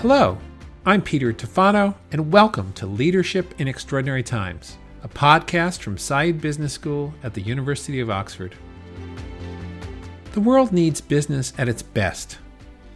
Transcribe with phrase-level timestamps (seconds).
[0.00, 0.38] Hello,
[0.86, 6.72] I'm Peter Tufano, and welcome to Leadership in Extraordinary Times, a podcast from Saïd Business
[6.72, 8.54] School at the University of Oxford.
[10.32, 12.38] The world needs business at its best,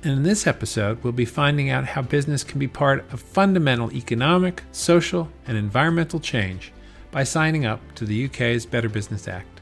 [0.03, 3.93] and in this episode, we'll be finding out how business can be part of fundamental
[3.93, 6.73] economic, social, and environmental change
[7.11, 9.61] by signing up to the UK's Better Business Act.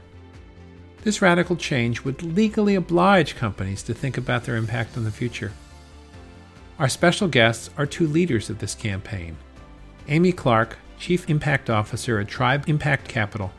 [1.01, 5.51] This radical change would legally oblige companies to think about their impact on the future.
[6.79, 9.37] Our special guests are two leaders of this campaign
[10.07, 13.51] Amy Clarke, Chief Impact Officer at Tribe Impact Capital,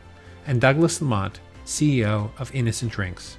[0.46, 3.38] and Douglas Lamont, CEO of Innocent Drinks.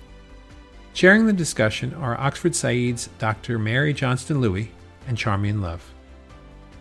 [0.93, 3.59] Sharing the discussion are Oxford Saïd's Dr.
[3.59, 4.71] Mary Johnstone Louis
[5.07, 5.93] and Charmian Love.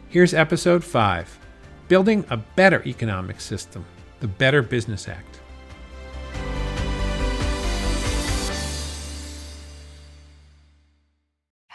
[0.09, 1.39] Here's episode 5
[1.89, 3.85] Building a Better Economic System,
[4.21, 5.34] the Better Business Act.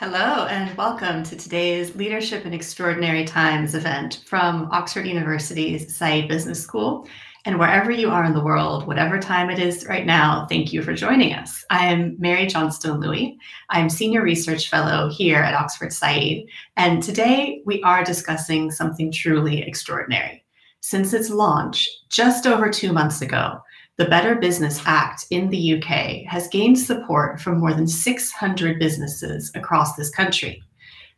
[0.02, 6.64] Hello, and welcome to today's Leadership in Extraordinary Times event from Oxford University's Saïd Business
[6.64, 7.06] School.
[7.44, 10.84] And wherever you are in the world, whatever time it is right now, thank you
[10.84, 11.66] for joining us.
[11.70, 13.38] I am Mary Johnstone Louis.
[13.72, 16.46] I'm Senior Research Fellow here at Oxford Saïd.
[16.78, 20.46] And today we are discussing something truly extraordinary.
[20.80, 23.60] Since its launch just over two months ago,
[24.00, 29.52] the Better Business Act in the UK has gained support from more than 600 businesses
[29.56, 30.64] across this country.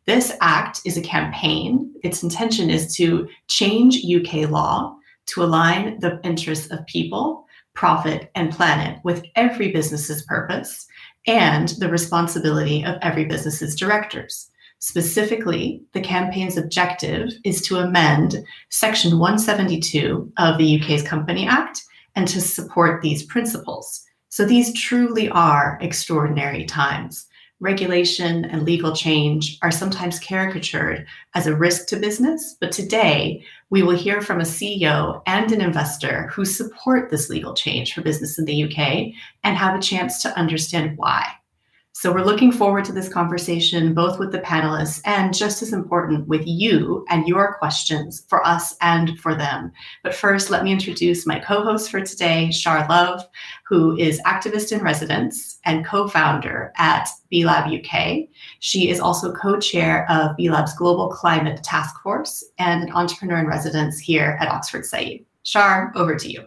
[0.08, 1.94] This act is a campaign.
[2.04, 8.52] Its intention is to change UK law to align the interests of people, profit, and
[8.52, 10.88] planet with every business's purpose
[11.28, 14.50] and the responsibility of every business's directors.
[14.80, 21.84] Specifically, the campaign's objective is to amend Section 172 of the UK's Company Act
[22.16, 24.04] and to support these principles.
[24.30, 27.28] So these truly are extraordinary times.
[27.60, 33.84] Regulation and legal change are sometimes caricatured as a risk to business, but today we
[33.84, 38.40] will hear from a CEO and an investor who support this legal change for business
[38.40, 41.28] in the UK and have a chance to understand why.
[41.94, 46.26] So we're looking forward to this conversation, both with the panelists and just as important
[46.26, 49.74] with you and your questions for us and for them.
[50.02, 53.28] But first, let me introduce my co-host for today, Char Love,
[53.68, 58.30] who is activist in residence and co-founder at B-Lab UK.
[58.60, 64.00] She is also co-chair of B-Lab's Global Climate Task Force and an entrepreneur in residence
[64.00, 65.26] here at Oxford Saïd.
[65.44, 66.46] Char, over to you.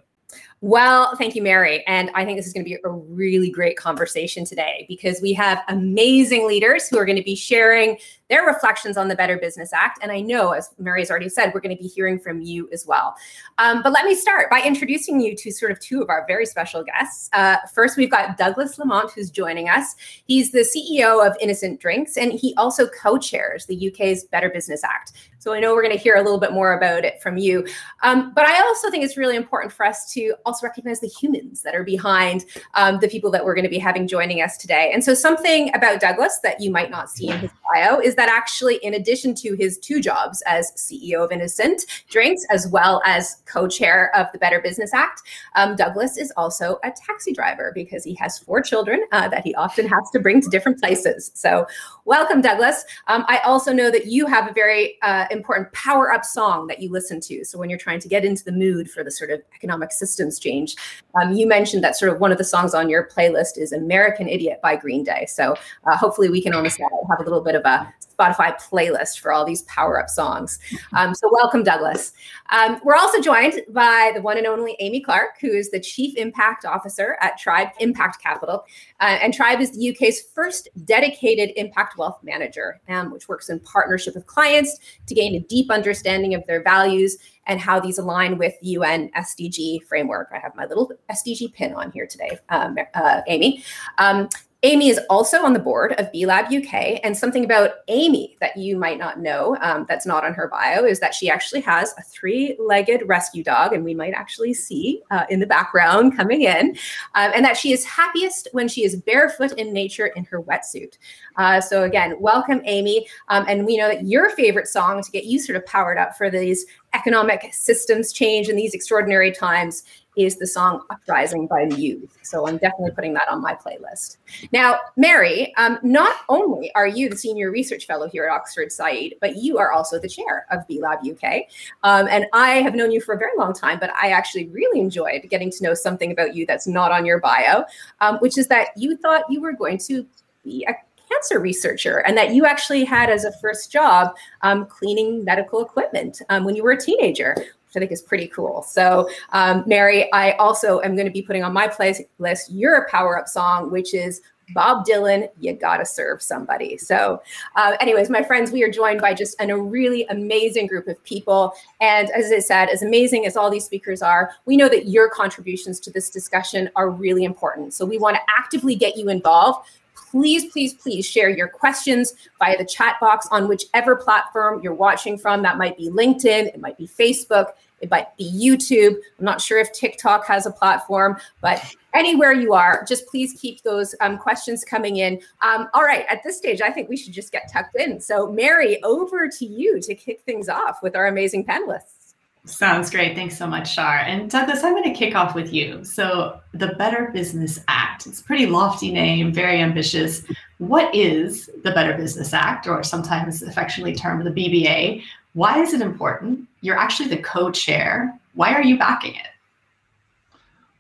[0.64, 1.84] Well, thank you, Mary.
[1.86, 5.34] And I think this is going to be a really great conversation today because we
[5.34, 7.98] have amazing leaders who are going to be sharing
[8.30, 9.98] their reflections on the Better Business Act.
[10.02, 12.68] And I know, as Mary has already said, we're going to be hearing from you
[12.72, 13.14] as well.
[13.58, 16.46] Um, but let me start by introducing you to sort of two of our very
[16.46, 17.28] special guests.
[17.32, 19.94] Uh, first, we've got Douglas Lamont, who's joining us.
[20.26, 24.82] He's the CEO of Innocent Drinks, and he also co chairs the UK's Better Business
[24.82, 25.12] Act.
[25.44, 27.66] So I know we're going to hear a little bit more about it from you.
[28.02, 31.60] Um, but I also think it's really important for us to also recognize the humans
[31.60, 34.90] that are behind um, the people that we're going to be having joining us today.
[34.94, 38.28] And so something about Douglas that you might not see in his bio is that
[38.28, 43.42] actually, in addition to his two jobs as CEO of Innocent Drinks, as well as
[43.46, 45.22] co chair of the Better Business Act,
[45.54, 49.54] um, Douglas is also a taxi driver because he has four children uh, that he
[49.54, 51.30] often has to bring to different places.
[51.34, 51.66] So,
[52.04, 52.84] welcome, Douglas.
[53.08, 56.80] Um, I also know that you have a very uh, important power up song that
[56.80, 57.44] you listen to.
[57.44, 60.38] So, when you're trying to get into the mood for the sort of economic systems
[60.38, 60.76] change,
[61.20, 64.28] um, you mentioned that sort of one of the songs on your playlist is American
[64.28, 65.26] Idiot by Green Day.
[65.28, 65.54] So,
[65.86, 69.44] uh, hopefully, we can almost have a little bit of a Spotify playlist for all
[69.44, 70.58] these power up songs.
[70.92, 72.12] Um, so, welcome, Douglas.
[72.50, 76.16] Um, we're also joined by the one and only Amy Clarke, who is the Chief
[76.16, 78.64] Impact Officer at Tribe Impact Capital.
[79.00, 83.60] Uh, and Tribe is the UK's first dedicated impact wealth manager, um, which works in
[83.60, 88.38] partnership with clients to gain a deep understanding of their values and how these align
[88.38, 90.30] with the UN SDG framework.
[90.32, 93.64] I have my little SDG pin on here today, um, uh, Amy.
[93.98, 94.28] Um,
[94.64, 96.98] Amy is also on the board of B Lab UK.
[97.04, 100.84] And something about Amy that you might not know um, that's not on her bio
[100.84, 105.02] is that she actually has a three legged rescue dog, and we might actually see
[105.10, 106.70] uh, in the background coming in,
[107.14, 110.96] um, and that she is happiest when she is barefoot in nature in her wetsuit.
[111.36, 113.06] Uh, so, again, welcome, Amy.
[113.28, 116.16] Um, and we know that your favorite song to get you sort of powered up
[116.16, 116.64] for these
[116.94, 119.82] economic systems change in these extraordinary times
[120.16, 122.08] is the song Uprising by Muse.
[122.22, 124.18] So I'm definitely putting that on my playlist.
[124.52, 129.12] Now, Mary, um, not only are you the senior research fellow here at Oxford Saïd,
[129.20, 131.44] but you are also the chair of B Lab UK.
[131.82, 134.80] Um, and I have known you for a very long time, but I actually really
[134.80, 137.64] enjoyed getting to know something about you that's not on your bio,
[138.00, 140.06] um, which is that you thought you were going to
[140.44, 140.74] be a
[141.08, 146.22] cancer researcher and that you actually had as a first job um, cleaning medical equipment
[146.28, 147.34] um, when you were a teenager.
[147.76, 148.62] I think is pretty cool.
[148.62, 153.18] So, um, Mary, I also am going to be putting on my playlist your power
[153.18, 154.20] up song, which is
[154.52, 156.76] Bob Dylan, you gotta serve somebody.
[156.76, 157.22] So,
[157.56, 161.02] uh, anyways, my friends, we are joined by just an, a really amazing group of
[161.04, 161.54] people.
[161.80, 165.08] And as I said, as amazing as all these speakers are, we know that your
[165.08, 167.74] contributions to this discussion are really important.
[167.74, 169.68] So, we want to actively get you involved.
[170.10, 175.18] Please, please, please share your questions via the chat box on whichever platform you're watching
[175.18, 175.42] from.
[175.42, 177.52] That might be LinkedIn, it might be Facebook,
[177.84, 178.96] it might be YouTube.
[179.18, 183.62] I'm not sure if TikTok has a platform, but anywhere you are, just please keep
[183.62, 185.20] those um, questions coming in.
[185.42, 188.00] Um, all right, at this stage, I think we should just get tucked in.
[188.00, 192.14] So, Mary, over to you to kick things off with our amazing panelists.
[192.46, 193.14] Sounds great.
[193.14, 193.98] Thanks so much, Char.
[193.98, 195.84] And Douglas, I'm going to kick off with you.
[195.84, 200.22] So, the Better Business Act, it's a pretty lofty name, very ambitious.
[200.58, 205.02] What is the Better Business Act, or sometimes affectionately termed the BBA?
[205.34, 206.48] Why is it important?
[206.64, 208.18] You're actually the co chair.
[208.32, 209.26] Why are you backing it?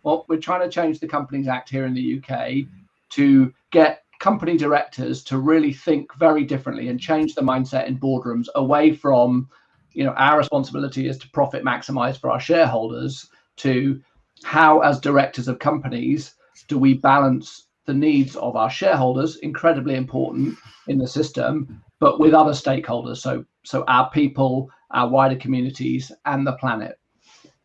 [0.02, 2.66] Well, we're trying to change the Companies Act here in the UK
[3.10, 8.46] to get company directors to really think very differently and change the mindset in boardrooms
[8.54, 9.46] away from,
[9.92, 14.00] you know, our responsibility is to profit maximize for our shareholders to
[14.42, 16.34] how, as directors of companies,
[16.66, 20.56] do we balance the needs of our shareholders, incredibly important
[20.88, 26.46] in the system, but with other stakeholders, so so our people, our wider communities, and
[26.46, 26.98] the planet.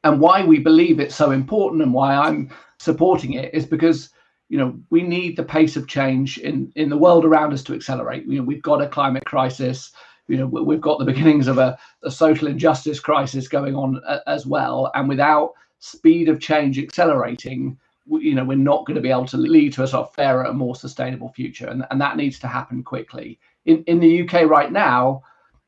[0.04, 4.10] And why we believe it's so important and why I'm supporting it is because
[4.50, 7.74] you know we need the pace of change in in the world around us to
[7.76, 8.26] accelerate.
[8.26, 9.92] You know we've got a climate crisis.
[10.28, 14.46] You know we've got the beginnings of a, a social injustice crisis going on as
[14.46, 17.78] well, and without speed of change accelerating,
[18.08, 20.46] you know we're not going to be able to lead to a sort of fairer
[20.46, 23.40] and more sustainable future, and, and that needs to happen quickly.
[23.66, 25.24] In in the UK right now,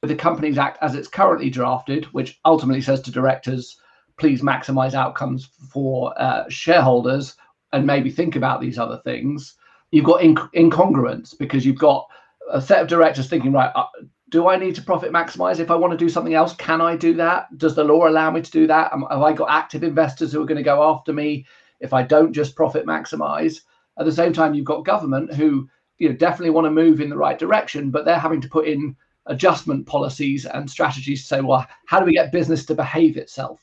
[0.08, 3.78] the Companies Act as it's currently drafted, which ultimately says to directors
[4.22, 7.36] please maximize outcomes for uh, shareholders
[7.74, 9.56] and maybe think about these other things,
[9.90, 12.08] you've got inc- incongruence because you've got
[12.52, 13.86] a set of directors thinking, right, uh,
[14.30, 15.60] do I need to profit maximize?
[15.60, 17.58] If I want to do something else, can I do that?
[17.58, 18.94] Does the law allow me to do that?
[18.94, 21.48] Am, have I got active investors who are going to go after me
[21.80, 23.62] if I don't just profit maximize?
[23.98, 27.10] At the same time, you've got government who you know definitely want to move in
[27.10, 28.96] the right direction, but they're having to put in
[29.28, 33.62] adjustment policies and strategies to say, well, how do we get business to behave itself?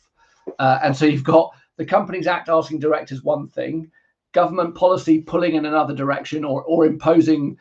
[0.58, 3.90] Uh, and so you've got the Companies Act asking directors one thing,
[4.32, 7.56] government policy pulling in another direction or, or imposing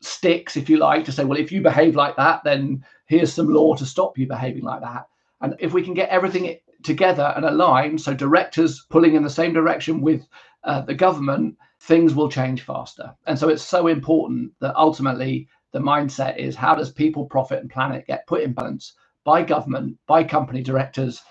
[0.00, 3.48] sticks, if you like, to say, well, if you behave like that, then here's some
[3.48, 5.06] law to stop you behaving like that.
[5.40, 9.52] And if we can get everything together and aligned, so directors pulling in the same
[9.52, 10.26] direction with
[10.64, 13.14] uh, the government, things will change faster.
[13.26, 17.70] And so it's so important that ultimately the mindset is how does people, profit, and
[17.70, 18.94] planet get put in balance
[19.24, 21.22] by government, by company directors,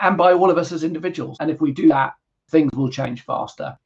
[0.00, 1.36] and by all of us as individuals.
[1.40, 2.14] And if we do that,
[2.50, 3.76] things will change faster.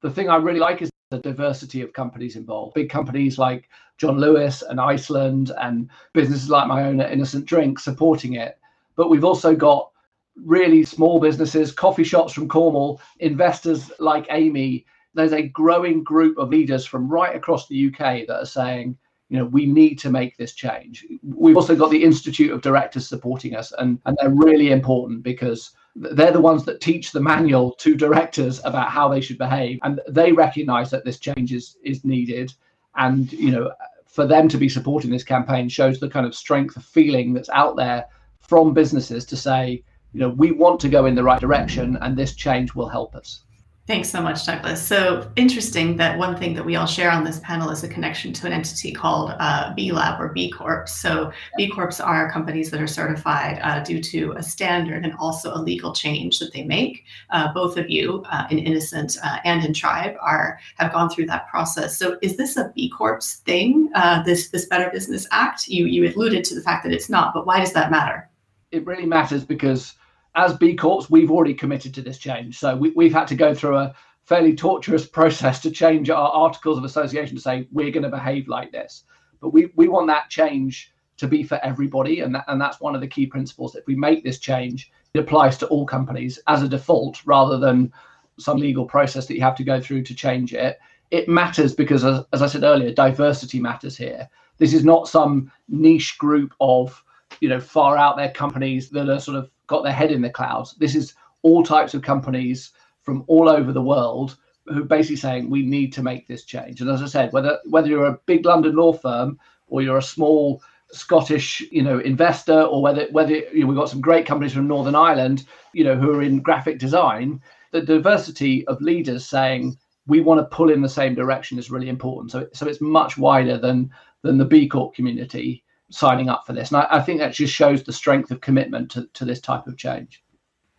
[0.00, 2.74] The thing I really like is the diversity of companies involved.
[2.74, 7.78] Big companies like John Lewis and Iceland, and businesses like my own at Innocent Drink
[7.78, 8.58] supporting it.
[8.96, 9.90] But we've also got
[10.36, 14.86] really small businesses, coffee shops from Cornwall, investors like Amy.
[15.14, 18.96] There's a growing group of leaders from right across the UK that are saying,
[19.28, 21.06] you know we need to make this change.
[21.22, 25.72] We've also got the institute of directors supporting us and and they're really important because
[25.94, 30.00] they're the ones that teach the manual to directors about how they should behave and
[30.08, 32.52] they recognize that this change is is needed.
[32.96, 33.70] And you know
[34.06, 37.50] for them to be supporting this campaign shows the kind of strength of feeling that's
[37.50, 38.06] out there
[38.40, 39.82] from businesses to say
[40.12, 43.14] you know we want to go in the right direction and this change will help
[43.14, 43.44] us
[43.88, 44.86] Thanks so much, Douglas.
[44.86, 48.34] So interesting that one thing that we all share on this panel is a connection
[48.34, 50.90] to an entity called uh, B Lab or B Corp.
[50.90, 55.54] So B Corps are companies that are certified uh, due to a standard and also
[55.54, 57.04] a legal change that they make.
[57.30, 61.24] Uh, both of you uh, in Innocent uh, and in Tribe are have gone through
[61.28, 61.96] that process.
[61.96, 63.88] So is this a B Corps thing?
[63.94, 65.66] Uh, this this Better Business Act?
[65.66, 68.28] You you alluded to the fact that it's not, but why does that matter?
[68.70, 69.94] It really matters because
[70.38, 72.58] as B Corps, we've already committed to this change.
[72.58, 76.78] So we, we've had to go through a fairly torturous process to change our articles
[76.78, 79.04] of association to say we're going to behave like this.
[79.40, 82.20] But we, we want that change to be for everybody.
[82.20, 83.74] And, that, and that's one of the key principles.
[83.74, 87.92] If we make this change, it applies to all companies as a default rather than
[88.38, 90.78] some legal process that you have to go through to change it.
[91.10, 94.28] It matters because, as, as I said earlier, diversity matters here.
[94.58, 97.02] This is not some niche group of
[97.40, 100.30] you know far out there companies that are sort of got their head in the
[100.30, 100.74] clouds.
[100.78, 102.72] This is all types of companies
[103.02, 106.80] from all over the world who are basically saying we need to make this change.
[106.80, 110.02] And as I said, whether whether you're a big London law firm or you're a
[110.02, 110.60] small
[110.90, 114.66] Scottish, you know, investor, or whether whether you know, we've got some great companies from
[114.66, 115.44] Northern Ireland,
[115.74, 117.40] you know, who are in graphic design,
[117.72, 121.90] the diversity of leaders saying we want to pull in the same direction is really
[121.90, 122.30] important.
[122.30, 123.90] So so it's much wider than
[124.22, 126.70] than the B Corp community signing up for this.
[126.70, 129.66] And I, I think that just shows the strength of commitment to, to this type
[129.66, 130.22] of change.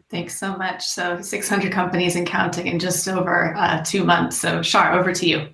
[0.09, 0.85] Thanks so much.
[0.85, 4.37] So 600 companies and counting in just over uh, two months.
[4.37, 5.47] So Char, over to you.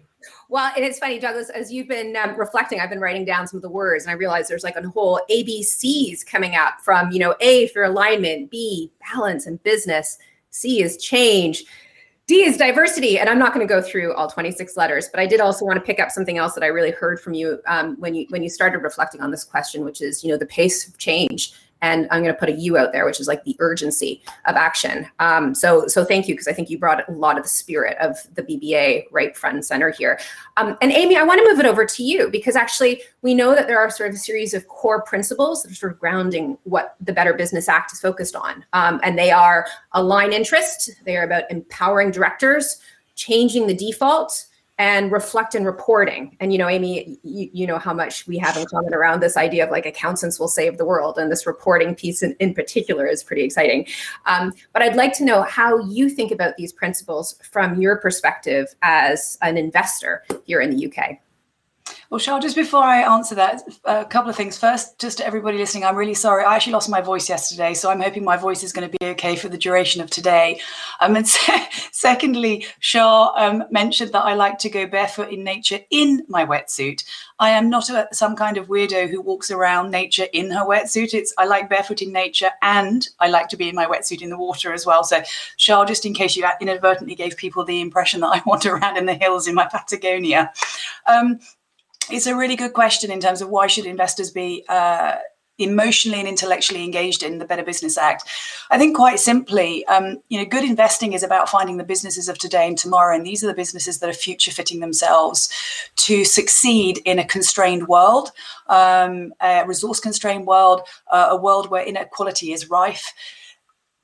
[0.47, 3.57] Well, and it's funny, Douglas, as you've been um, reflecting, I've been writing down some
[3.57, 7.19] of the words, and I realize there's like a whole ABCs coming up from, you
[7.19, 10.19] know, A for alignment, B, balance and business,
[10.51, 11.65] C is change.
[12.27, 15.27] D is diversity, and I'm not going to go through all 26 letters, but I
[15.27, 17.95] did also want to pick up something else that I really heard from you um,
[17.99, 20.87] when you when you started reflecting on this question, which is you know the pace
[20.87, 21.53] of change
[21.85, 24.55] and I'm going to put a U out there, which is like the urgency of
[24.55, 25.07] action.
[25.19, 27.95] Um, so, so thank you because I think you brought a lot of the spirit
[27.99, 30.19] of the BBA right front and center here.
[30.57, 33.53] Um, and Amy, I want to move it over to you because actually we know
[33.53, 36.57] that there are sort of a series of core principles that are sort of grounding
[36.63, 40.89] what the Better Business Act is focused on, um, and they are align interest.
[41.05, 42.77] They are about empowering directors,
[43.13, 46.35] changing the default and reflect in reporting.
[46.39, 49.37] And you know, Amy, you, you, know how much we have in common around this
[49.37, 53.07] idea of like accountants will save the world, and this reporting piece in, in particular
[53.07, 53.87] is pretty exciting.
[54.25, 58.75] Um, but I'd like to know how you think about these principles from your perspective
[58.81, 61.19] as an investor here in the UK.
[62.09, 64.57] Well, Charles, just before I answer that, a couple of things.
[64.57, 66.43] First, just to everybody listening, I'm really sorry.
[66.43, 69.05] I actually lost my voice yesterday, so I'm hoping my voice is going to be
[69.07, 70.61] okay for the duration of today.
[71.01, 75.79] Um, and se- secondly, Char um, mentioned that I like to go barefoot in nature
[75.89, 77.03] in my wetsuit.
[77.39, 81.13] I am not a, some kind of weirdo who walks around nature in her wetsuit.
[81.13, 84.29] It's I like barefoot in nature, and I like to be in my wetsuit in
[84.29, 85.03] the water as well.
[85.03, 85.21] So,
[85.57, 89.05] Char, just in case you inadvertently gave people the impression that I wander around in
[89.05, 90.53] the hills in my Patagonia.
[91.07, 91.39] Um,
[92.09, 95.15] it's a really good question in terms of why should investors be uh,
[95.57, 98.23] emotionally and intellectually engaged in the Better Business Act.
[98.71, 102.37] I think quite simply, um, you know, good investing is about finding the businesses of
[102.37, 105.49] today and tomorrow, and these are the businesses that are future fitting themselves
[105.97, 108.31] to succeed in a constrained world,
[108.67, 110.81] um, a resource constrained world,
[111.11, 113.13] uh, a world where inequality is rife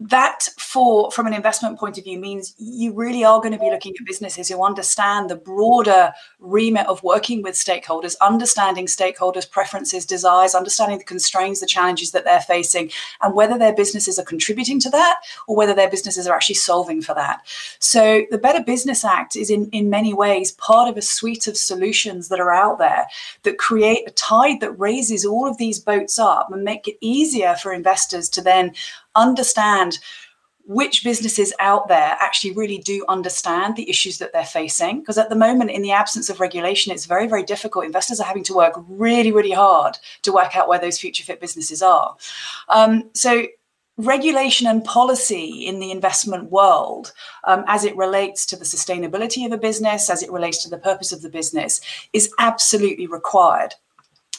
[0.10, 3.70] that for from an investment point of view means you really are going to be
[3.70, 10.03] looking at businesses who understand the broader remit of working with stakeholders understanding stakeholders preferences
[10.05, 12.89] desires understanding the constraints the challenges that they're facing
[13.22, 17.01] and whether their businesses are contributing to that or whether their businesses are actually solving
[17.01, 17.41] for that.
[17.77, 21.55] So the better business act is in in many ways part of a suite of
[21.55, 23.05] solutions that are out there
[23.43, 27.55] that create a tide that raises all of these boats up and make it easier
[27.55, 28.74] for investors to then
[29.15, 30.00] understand
[30.65, 35.00] which businesses out there actually really do understand the issues that they're facing.
[35.00, 37.86] Because at the moment, in the absence of regulation, it's very, very difficult.
[37.86, 41.41] Investors are having to work really, really hard to work out where those future fit
[41.41, 42.15] businesses are.
[42.70, 43.46] Um, so,
[43.98, 47.12] regulation and policy in the investment world,
[47.44, 50.77] um, as it relates to the sustainability of a business, as it relates to the
[50.77, 51.82] purpose of the business,
[52.13, 53.75] is absolutely required.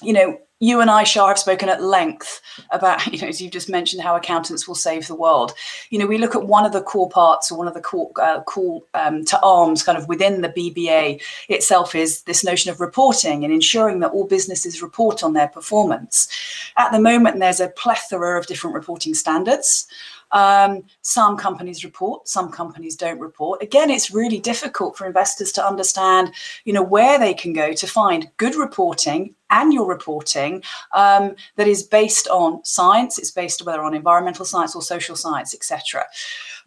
[0.01, 2.41] You know, you and I, Char, have spoken at length
[2.71, 5.55] about, you know, as you've just mentioned, how accountants will save the world.
[5.91, 8.13] You know, we look at one of the core parts or one of the core,
[8.23, 12.81] uh, call um, to arms kind of within the BBA itself is this notion of
[12.81, 16.29] reporting and ensuring that all businesses report on their performance.
[16.77, 19.89] At the moment, there's a plethora of different reporting standards.
[20.33, 23.63] Um, some companies report, some companies don't report.
[23.63, 26.33] Again, it's really difficult for investors to understand,
[26.65, 30.63] you know, where they can go to find good reporting, annual reporting
[30.95, 33.19] um, that is based on science.
[33.19, 36.05] It's based whether on environmental science or social science, etc.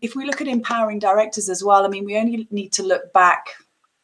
[0.02, 3.12] If we look at empowering directors as well, I mean, we only need to look
[3.14, 3.48] back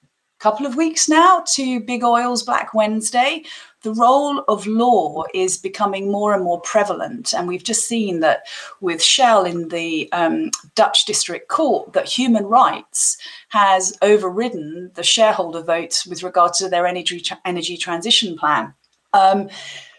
[0.03, 0.07] a
[0.39, 3.43] couple of weeks now to Big Oil's Black Wednesday,
[3.83, 7.33] the role of law is becoming more and more prevalent.
[7.33, 8.43] And we've just seen that
[8.79, 13.17] with Shell in the um, Dutch District Court, that human rights
[13.49, 18.73] has overridden the shareholder votes with regard to their energy, energy transition plan.
[19.13, 19.49] Um,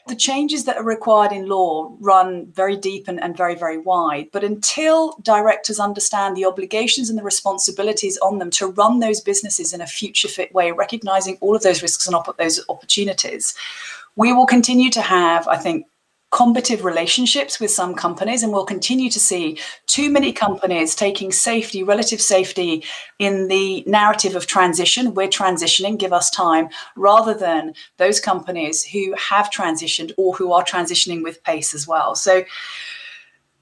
[0.07, 4.29] the changes that are required in law run very deep and, and, very, very wide.
[4.33, 9.73] But until directors understand the obligations and the responsibilities on them to run those businesses
[9.73, 13.55] in a future fit way, recognizing all of those risks and op- those opportunities,
[14.17, 15.87] we will continue to have, I think,
[16.33, 21.83] combative relationships with some companies, and we'll continue to see too many companies taking safety,
[21.83, 22.83] relative safety,
[23.19, 25.15] in the narrative of transition.
[25.15, 30.65] We're transitioning, give us time, rather than those companies who have transitioned or who are
[30.65, 32.15] transitioning with pace as well.
[32.15, 32.43] So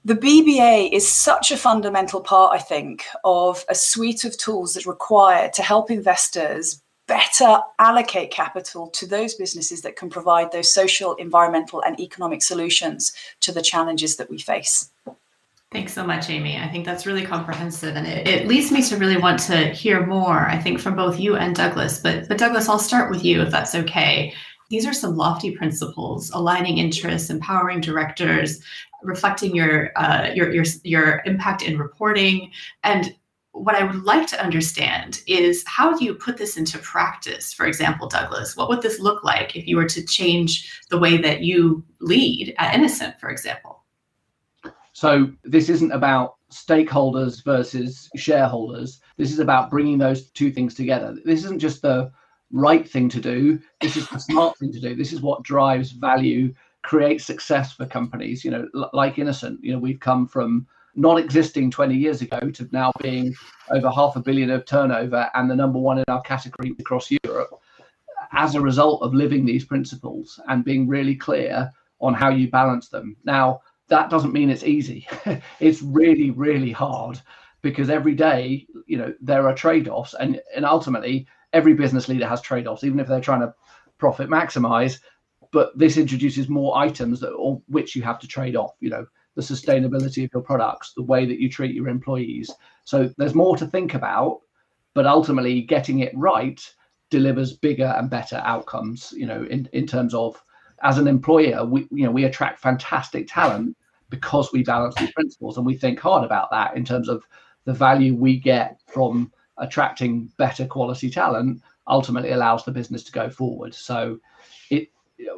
[0.04, 4.86] the BBA is such a fundamental part, I think, of a suite of tools that
[4.86, 11.14] require to help investors better allocate capital to those businesses that can provide those social,
[11.14, 14.90] environmental, and economic solutions to the challenges that we face.
[15.72, 16.56] Thanks so much, Amy.
[16.56, 20.06] I think that's really comprehensive, and it, it, leads me to really want to hear
[20.06, 20.46] more.
[20.46, 23.50] I think from both you and Douglas, but but Douglas, I'll start with you if
[23.50, 24.32] that's okay.
[24.68, 28.60] These are some lofty principles: aligning interests, empowering directors,
[29.02, 32.50] reflecting your uh, your your your impact in reporting,
[32.82, 33.14] and
[33.60, 37.52] what I would like to understand is how do you put this into practice?
[37.52, 41.18] For example, Douglas, what would this look like if you were to change the way
[41.18, 43.84] that you lead at Innocent, for example?
[44.92, 49.00] So this isn't about stakeholders versus shareholders.
[49.18, 51.14] This is about bringing those two things together.
[51.24, 52.10] This isn't just the
[52.52, 53.60] right thing to do.
[53.80, 54.94] This is the smart thing to do.
[54.94, 58.42] This is what drives value, creates success for companies.
[58.42, 59.62] You know, like Innocent.
[59.62, 63.34] You know, we've come from not existing 20 years ago to now being
[63.70, 67.50] over half a billion of turnover and the number one in our category across Europe
[68.32, 71.70] as a result of living these principles and being really clear
[72.00, 73.16] on how you balance them.
[73.24, 75.06] Now, that doesn't mean it's easy.
[75.60, 77.20] it's really, really hard
[77.62, 82.40] because every day, you know, there are trade-offs, and and ultimately, every business leader has
[82.40, 83.54] trade-offs, even if they're trying to
[83.98, 85.00] profit maximize.
[85.52, 88.76] But this introduces more items that or which you have to trade off.
[88.80, 89.06] You know,
[89.36, 92.50] the sustainability of your products, the way that you treat your employees.
[92.84, 94.40] So there's more to think about,
[94.94, 96.60] but ultimately, getting it right
[97.10, 99.12] delivers bigger and better outcomes.
[99.16, 100.42] You know, in in terms of
[100.82, 103.76] as an employer, we you know we attract fantastic talent
[104.10, 107.22] because we balance these principles and we think hard about that in terms of
[107.64, 113.30] the value we get from attracting better quality talent ultimately allows the business to go
[113.30, 114.18] forward so
[114.70, 114.88] it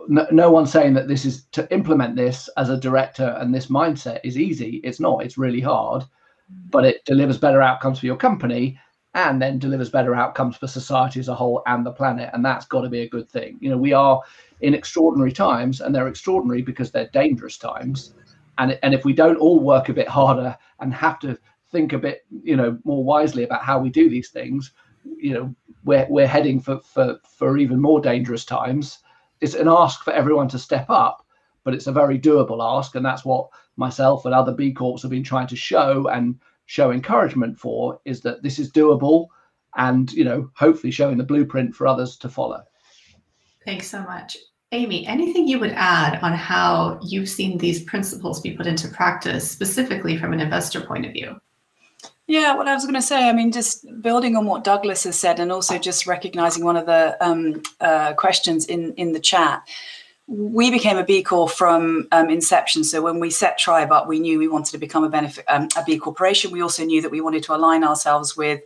[0.08, 3.66] no, no one's saying that this is to implement this as a director and this
[3.66, 4.80] mindset is easy.
[4.84, 5.24] It's not.
[5.24, 6.04] It's really hard
[6.70, 8.78] but it delivers better outcomes for your company
[9.14, 12.30] and then delivers better outcomes for society as a whole and the planet.
[12.32, 13.58] And that's got to be a good thing.
[13.60, 14.20] You know we are
[14.60, 18.14] in extraordinary times and they're extraordinary because they're dangerous times.
[18.58, 21.38] And and if we don't all work a bit harder and have to
[21.70, 24.72] think a bit you know more wisely about how we do these things
[25.16, 28.98] you know we're we're heading for for for even more dangerous times
[29.42, 31.26] it's an ask for everyone to step up
[31.64, 35.10] but it's a very doable ask and that's what myself and other b corps have
[35.10, 39.26] been trying to show and show encouragement for is that this is doable
[39.76, 42.62] and you know hopefully showing the blueprint for others to follow
[43.66, 44.36] thanks so much
[44.74, 49.50] Amy, anything you would add on how you've seen these principles be put into practice,
[49.50, 51.38] specifically from an investor point of view?
[52.28, 55.18] Yeah, what I was going to say, I mean, just building on what Douglas has
[55.18, 59.62] said, and also just recognizing one of the um, uh, questions in in the chat.
[60.28, 62.84] We became a B Corp from um, inception.
[62.84, 65.68] So when we set Tribe up, we knew we wanted to become a benefit um,
[65.76, 66.52] a B corporation.
[66.52, 68.62] We also knew that we wanted to align ourselves with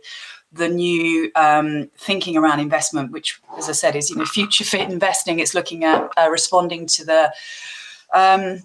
[0.53, 4.89] the new um, thinking around investment, which, as I said, is you know future fit
[4.89, 5.39] investing.
[5.39, 7.33] It's looking at uh, responding to the
[8.13, 8.61] um,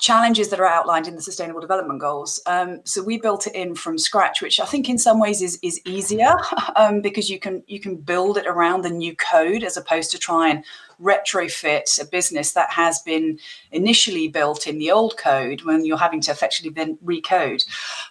[0.00, 2.40] challenges that are outlined in the Sustainable Development Goals.
[2.46, 5.58] Um, so we built it in from scratch, which I think in some ways is
[5.62, 6.36] is easier
[6.76, 10.18] um, because you can you can build it around the new code as opposed to
[10.18, 10.64] try and
[11.00, 13.38] retrofit a business that has been
[13.70, 17.64] initially built in the old code when you're having to effectively then recode.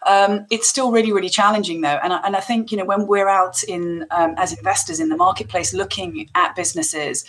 [0.06, 2.00] Um, it's still really, really challenging though.
[2.04, 5.10] And I, and I think, you know, when we're out in um, as investors in
[5.10, 7.26] the marketplace looking at businesses,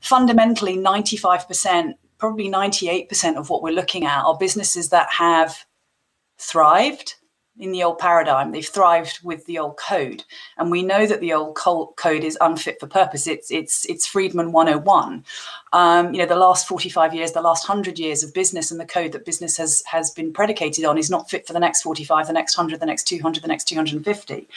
[0.00, 5.64] fundamentally 95%, probably 98% of what we're looking at are businesses that have
[6.38, 7.14] thrived
[7.60, 8.50] in the old paradigm.
[8.50, 10.24] They've thrived with the old code,
[10.56, 13.26] and we know that the old code is unfit for purpose.
[13.26, 15.24] It's it's it's Friedman 101.
[15.72, 18.86] Um, you know, the last 45 years, the last 100 years of business and the
[18.86, 22.26] code that business has has been predicated on is not fit for the next 45,
[22.26, 24.48] the next 100, the next 200, the next 250.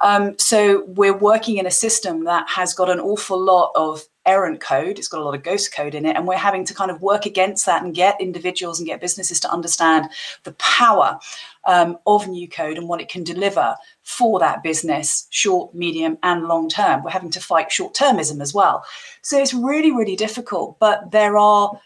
[0.00, 4.60] Um, so we're working in a system that has got an awful lot of errant
[4.60, 4.98] code.
[4.98, 6.16] It's got a lot of ghost code in it.
[6.16, 9.40] And we're having to kind of work against that and get individuals and get businesses
[9.40, 10.08] to understand
[10.44, 11.18] the power
[11.66, 16.44] um, of new code and what it can deliver for that business, short, medium, and
[16.44, 17.02] long term.
[17.02, 18.84] We're having to fight short termism as well.
[19.22, 20.78] So it's really, really difficult.
[20.78, 21.78] But there are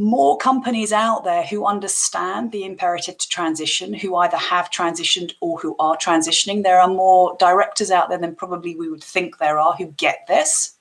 [0.00, 5.58] more companies out there who understand the imperative to transition, who either have transitioned or
[5.58, 6.62] who are transitioning.
[6.62, 10.26] There are more directors out there than probably we would think there are who get
[10.26, 10.78] this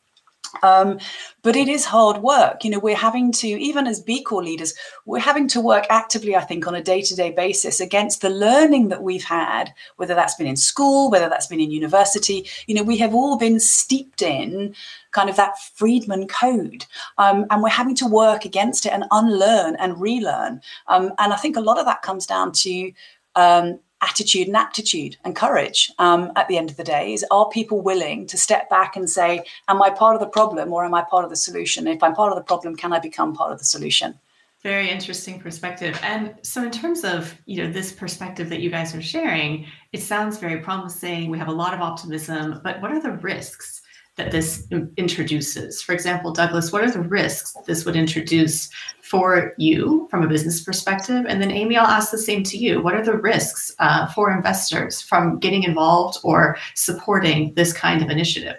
[0.63, 0.99] Um,
[1.41, 2.63] but it is hard work.
[2.63, 4.73] You know, we're having to, even as B Corps leaders,
[5.05, 8.29] we're having to work actively, I think, on a day to day basis against the
[8.29, 12.47] learning that we've had, whether that's been in school, whether that's been in university.
[12.67, 14.75] You know, we have all been steeped in
[15.12, 16.85] kind of that Friedman code.
[17.17, 20.62] Um, and we're having to work against it and unlearn and relearn.
[20.88, 22.91] Um, and I think a lot of that comes down to
[23.35, 27.13] um, attitude and aptitude and courage um, at the end of the day?
[27.13, 30.71] Is are people willing to step back and say am i part of the problem
[30.73, 31.88] or am i part of the solution?
[31.88, 34.17] If i'm part of the problem can i become part of the solution?
[34.62, 35.97] Very interesting perspective.
[36.03, 40.01] And so in terms of you know this perspective that you guys are sharing it
[40.01, 41.29] sounds very promising.
[41.29, 43.81] We have a lot of optimism but what are the risks
[44.19, 45.82] that this introduces?
[45.82, 48.69] For example, Douglas, what are the risks this would introduce
[49.01, 51.25] for you from a business perspective?
[51.27, 52.82] And then, Amy, I'll ask the same to you.
[52.82, 58.10] What are the risks uh, for investors from getting involved or supporting this kind of
[58.10, 58.58] initiative?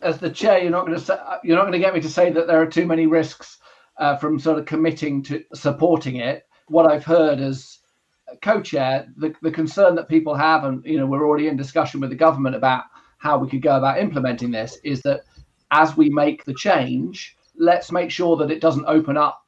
[0.00, 2.08] As the chair, you're not going to say, you're not going to get me to
[2.08, 3.58] say that there are too many risks
[3.98, 6.46] uh, from sort of committing to supporting it.
[6.68, 7.78] What I've heard as
[8.40, 12.10] co-chair, the, the concern that people have, and you know, we're already in discussion with
[12.10, 12.84] the government about
[13.22, 15.22] how we could go about implementing this is that
[15.70, 19.40] as we make the change, let's make sure that it doesn't open up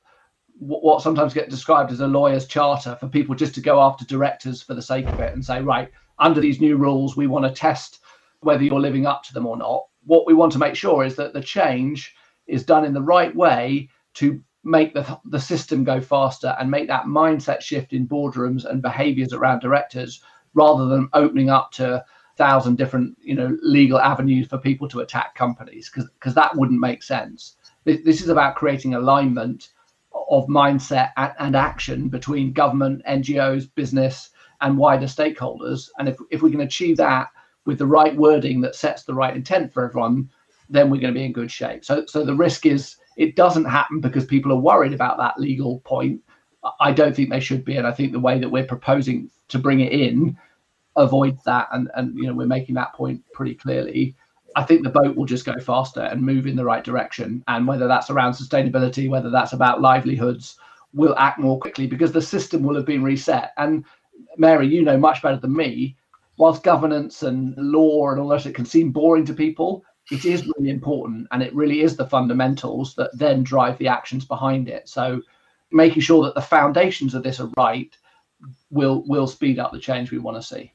[0.60, 4.62] what sometimes gets described as a lawyer's charter for people just to go after directors
[4.62, 7.50] for the sake of it and say, right, under these new rules, we want to
[7.50, 7.98] test
[8.40, 9.82] whether you're living up to them or not.
[10.04, 12.14] What we want to make sure is that the change
[12.46, 16.86] is done in the right way to make the, the system go faster and make
[16.86, 20.22] that mindset shift in boardrooms and behaviors around directors
[20.54, 22.04] rather than opening up to
[22.36, 26.80] thousand different you know legal avenues for people to attack companies because because that wouldn't
[26.80, 27.56] make sense.
[27.84, 29.70] This, this, is about creating alignment
[30.30, 34.30] of mindset and, and, action between government ngos business
[34.62, 35.90] and wider stakeholders.
[35.98, 37.28] And if, if we can achieve that
[37.66, 40.30] with the right wording that sets the right intent for everyone
[40.70, 41.84] then we're going to be in good shape.
[41.84, 45.80] So so the risk is it doesn't happen because people are worried about that legal
[45.80, 46.20] point.
[46.80, 49.58] I don't think they should be and i think the way that we're proposing to
[49.58, 50.36] bring it in
[50.96, 54.14] avoid that and and you know we're making that point pretty clearly.
[54.56, 57.66] I think the boat will just go faster and move in the right direction and
[57.66, 60.58] whether that's around sustainability whether that's about livelihoods
[60.92, 63.52] will act more quickly because the system will have been reset.
[63.56, 63.84] And
[64.36, 65.96] mary you know much better than me
[66.36, 70.46] whilst governance and law and all that it can seem boring to people it is
[70.56, 74.88] really important and it really is the fundamentals that then drive the actions behind it.
[74.88, 75.22] So
[75.70, 77.96] making sure that the foundations of this are right
[78.70, 80.72] will will speed up the change we want to see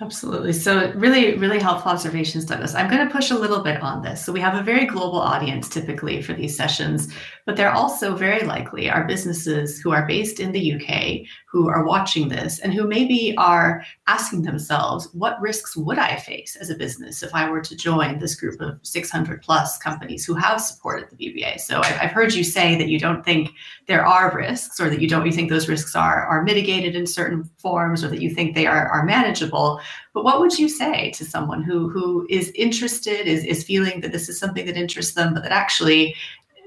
[0.00, 0.52] Absolutely.
[0.52, 2.72] So, really, really helpful observations, Douglas.
[2.72, 4.24] I'm going to push a little bit on this.
[4.24, 7.12] So, we have a very global audience typically for these sessions,
[7.46, 11.84] but they're also very likely are businesses who are based in the UK who are
[11.84, 16.76] watching this and who maybe are asking themselves, what risks would I face as a
[16.76, 21.08] business if I were to join this group of 600 plus companies who have supported
[21.10, 21.58] the BBA?
[21.58, 23.50] So, I've heard you say that you don't think
[23.88, 27.04] there are risks or that you don't you think those risks are, are mitigated in
[27.04, 29.80] certain forms or that you think they are, are manageable.
[30.14, 34.12] But what would you say to someone who who is interested, is, is feeling that
[34.12, 36.14] this is something that interests them, but that actually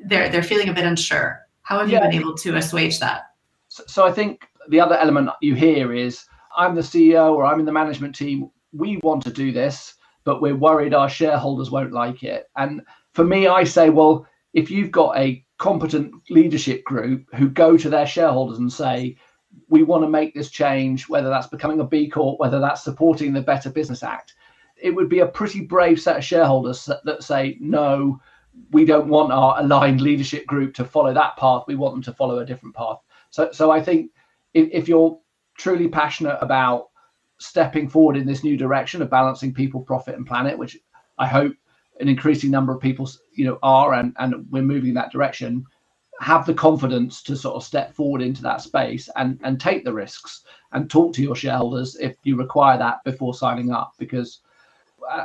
[0.06, 1.40] they're they're feeling a bit unsure?
[1.64, 2.04] How have yeah.
[2.04, 3.32] you been able to assuage that?
[3.68, 7.60] So, so I think the other element you hear is I'm the CEO or I'm
[7.60, 8.50] in the management team.
[8.74, 12.50] We want to do this, but we're worried our shareholders won't like it.
[12.56, 12.82] And
[13.14, 17.90] for me, I say, well, if you've got a competent leadership group who go to
[17.90, 19.16] their shareholders and say,
[19.70, 23.34] we want to make this change, whether that's becoming a B Corp, whether that's supporting
[23.34, 24.36] the Better Business Act,
[24.78, 28.20] it would be a pretty brave set of shareholders that say, no,
[28.72, 31.64] we don't want our aligned leadership group to follow that path.
[31.68, 32.98] We want them to follow a different path.
[33.30, 34.12] So, so I think
[34.54, 35.20] if, if you're
[35.58, 36.90] truly passionate about
[37.38, 40.78] stepping forward in this new direction of balancing people, profit, and planet, which
[41.18, 41.54] I hope
[42.00, 45.66] an increasing number of people, you know, are, and and we're moving in that direction,
[46.22, 49.94] have the confidence to sort of step forward into that space and and take the
[49.94, 53.94] risks and talk to your shareholders if you require that before signing up.
[53.98, 54.42] Because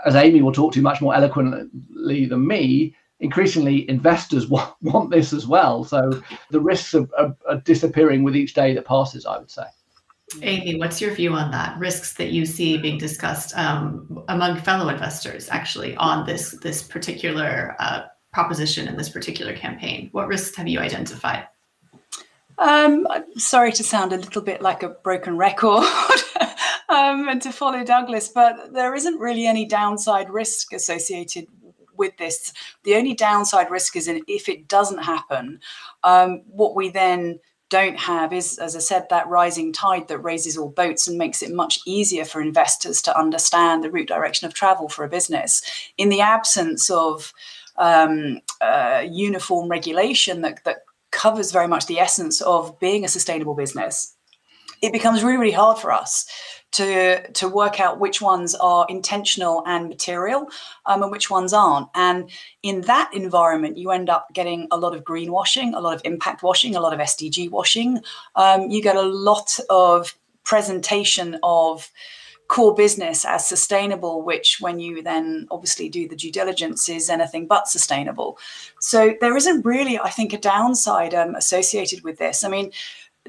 [0.04, 5.10] as amy will talk to you much more eloquently than me increasingly investors want, want
[5.10, 5.84] this as well.
[5.84, 9.64] So the risks are, are, are disappearing with each day that passes i would say.
[10.42, 11.78] Amy, what's your view on that?
[11.78, 17.76] Risks that you see being discussed um, among fellow investors, actually, on this this particular
[17.78, 18.02] uh,
[18.36, 20.10] proposition in this particular campaign?
[20.12, 21.48] What risks have you identified?
[22.58, 25.82] Um, I'm sorry to sound a little bit like a broken record
[26.90, 31.46] um, and to follow Douglas, but there isn't really any downside risk associated
[31.96, 32.52] with this.
[32.84, 35.58] The only downside risk is if it doesn't happen,
[36.04, 40.58] um, what we then don't have is, as I said, that rising tide that raises
[40.58, 44.52] all boats and makes it much easier for investors to understand the route direction of
[44.52, 45.62] travel for a business.
[45.96, 47.32] In the absence of
[47.78, 50.78] um, uh, uniform regulation that, that
[51.10, 54.14] covers very much the essence of being a sustainable business,
[54.82, 56.26] it becomes really, really hard for us
[56.72, 60.48] to to work out which ones are intentional and material
[60.84, 61.88] um, and which ones aren't.
[61.94, 62.30] And
[62.62, 66.42] in that environment, you end up getting a lot of greenwashing, a lot of impact
[66.42, 68.02] washing, a lot of SDG washing.
[68.34, 71.90] Um, you get a lot of presentation of
[72.48, 77.46] core business as sustainable, which when you then obviously do the due diligence is anything
[77.46, 78.38] but sustainable.
[78.80, 82.44] So there isn't really, I think, a downside um, associated with this.
[82.44, 82.72] I mean,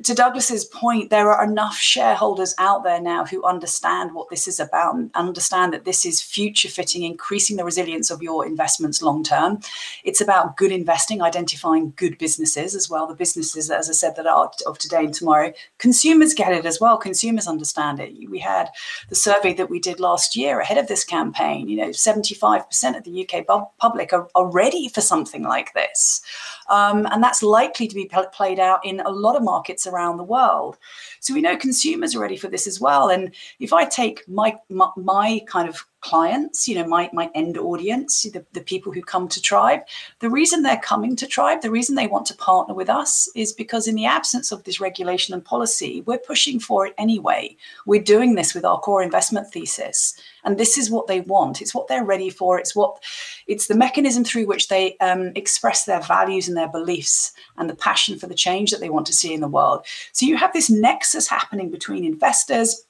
[0.03, 4.59] to Douglas's point, there are enough shareholders out there now who understand what this is
[4.59, 9.23] about and understand that this is future fitting, increasing the resilience of your investments long
[9.23, 9.59] term.
[10.03, 13.07] It's about good investing, identifying good businesses as well.
[13.07, 15.51] The businesses, as I said, that are of today and tomorrow.
[15.77, 16.97] Consumers get it as well.
[16.97, 18.29] Consumers understand it.
[18.29, 18.69] We had
[19.09, 21.67] the survey that we did last year ahead of this campaign.
[21.67, 23.45] You know, 75% of the UK
[23.77, 26.21] public are, are ready for something like this.
[26.69, 30.23] Um, and that's likely to be played out in a lot of markets around the
[30.23, 30.77] world.
[31.19, 33.09] So we know consumers are ready for this as well.
[33.09, 37.57] And if I take my, my, my kind of clients, you know, my, my end
[37.57, 39.81] audience, the, the people who come to Tribe,
[40.19, 43.51] the reason they're coming to Tribe, the reason they want to partner with us is
[43.51, 47.57] because in the absence of this regulation and policy, we're pushing for it anyway.
[47.85, 50.17] We're doing this with our core investment thesis.
[50.45, 51.61] And this is what they want.
[51.61, 52.57] It's what they're ready for.
[52.57, 53.03] It's what
[53.47, 57.75] it's the mechanism through which they um, express their values and their beliefs and the
[57.75, 59.85] passion for the change that they want to see in the world.
[60.13, 62.85] So you have this nexus happening between investors,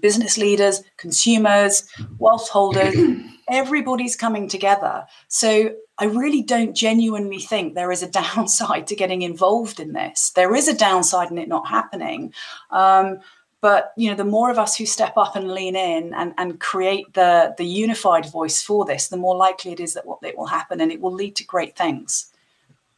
[0.00, 2.94] business leaders, consumers, wealth holders,
[3.48, 5.06] everybody's coming together.
[5.28, 10.30] So I really don't genuinely think there is a downside to getting involved in this.
[10.30, 12.32] There is a downside in it not happening.
[12.70, 13.18] Um,
[13.60, 16.60] but you know, the more of us who step up and lean in and, and
[16.60, 20.38] create the the unified voice for this, the more likely it is that what it
[20.38, 22.32] will happen and it will lead to great things.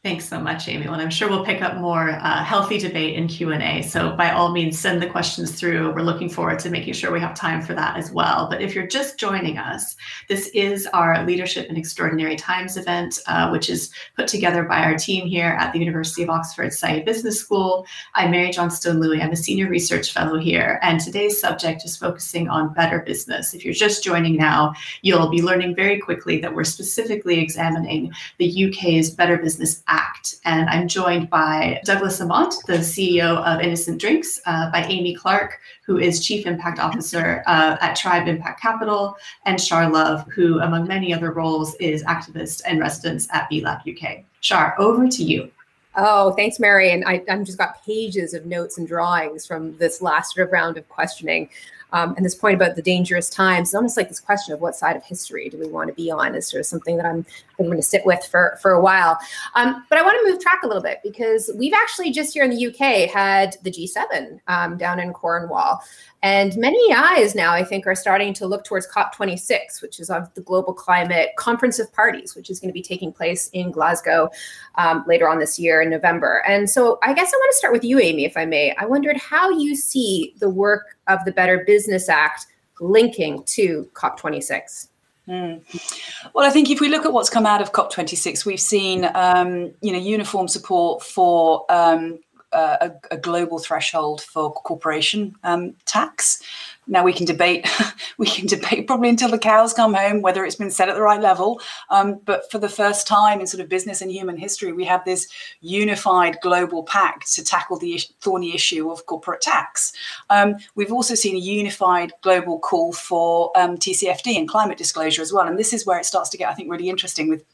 [0.03, 0.89] Thanks so much, Amy.
[0.89, 3.83] Well, I'm sure we'll pick up more uh, healthy debate in Q&A.
[3.83, 5.93] So by all means, send the questions through.
[5.93, 8.49] We're looking forward to making sure we have time for that as well.
[8.49, 13.51] But if you're just joining us, this is our Leadership in Extraordinary Times event, uh,
[13.51, 17.39] which is put together by our team here at the University of Oxford Saïd Business
[17.39, 17.85] School.
[18.15, 19.21] I'm Mary Johnstone Louis.
[19.21, 20.79] I'm a senior research fellow here.
[20.81, 23.53] And today's subject is focusing on better business.
[23.53, 28.71] If you're just joining now, you'll be learning very quickly that we're specifically examining the
[28.71, 30.37] UK's Better Business Act.
[30.45, 35.59] And I'm joined by Douglas Lamont, the CEO of Innocent Drinks, uh, by Amy Clarke,
[35.85, 40.87] who is Chief Impact Officer uh, at Tribe Impact Capital, and Char Love, who, among
[40.87, 44.25] many other roles, is activist and residence at B Lab UK.
[44.41, 45.51] Char, over to you.
[45.97, 46.93] Oh, thanks, Mary.
[46.93, 50.53] And I, I've just got pages of notes and drawings from this last sort of
[50.53, 51.51] round of questioning.
[51.93, 54.77] Um, and this point about the dangerous times, it's almost like this question of what
[54.77, 57.25] side of history do we want to be on is sort of something that I'm,
[57.59, 59.19] I'm going to sit with for, for a while.
[59.55, 62.45] Um, but I want to move track a little bit because we've actually just here
[62.45, 65.83] in the UK had the G7 um, down in Cornwall.
[66.23, 70.33] And many eyes now, I think, are starting to look towards COP26, which is of
[70.35, 74.31] the Global Climate Conference of Parties, which is going to be taking place in Glasgow
[74.75, 76.43] um, later on this year in November.
[76.47, 78.75] And so I guess I want to start with you, Amy, if I may.
[78.77, 82.47] I wondered how you see the work of the Better Business Act
[82.81, 84.89] linking to COP26.
[85.29, 86.31] Mm.
[86.35, 89.73] Well, I think if we look at what's come out of COP26, we've seen, um,
[89.81, 92.19] you know, uniform support for um,
[92.53, 96.43] a, a, global threshold for corporation um, tax.
[96.91, 97.69] Now we can debate,
[98.19, 101.03] we can debate probably until the cows come home whether it's been set at the
[101.03, 101.61] right level.
[101.89, 105.05] Um, but for the first time in sort of business and human history, we have
[105.05, 105.29] this
[105.61, 109.93] unified global pact to tackle the thorny issue of corporate tax.
[110.29, 115.33] Um, we've also seen a unified global call for um, TCFD and climate disclosure as
[115.33, 115.47] well.
[115.47, 117.45] And this is where it starts to get, I think, really interesting with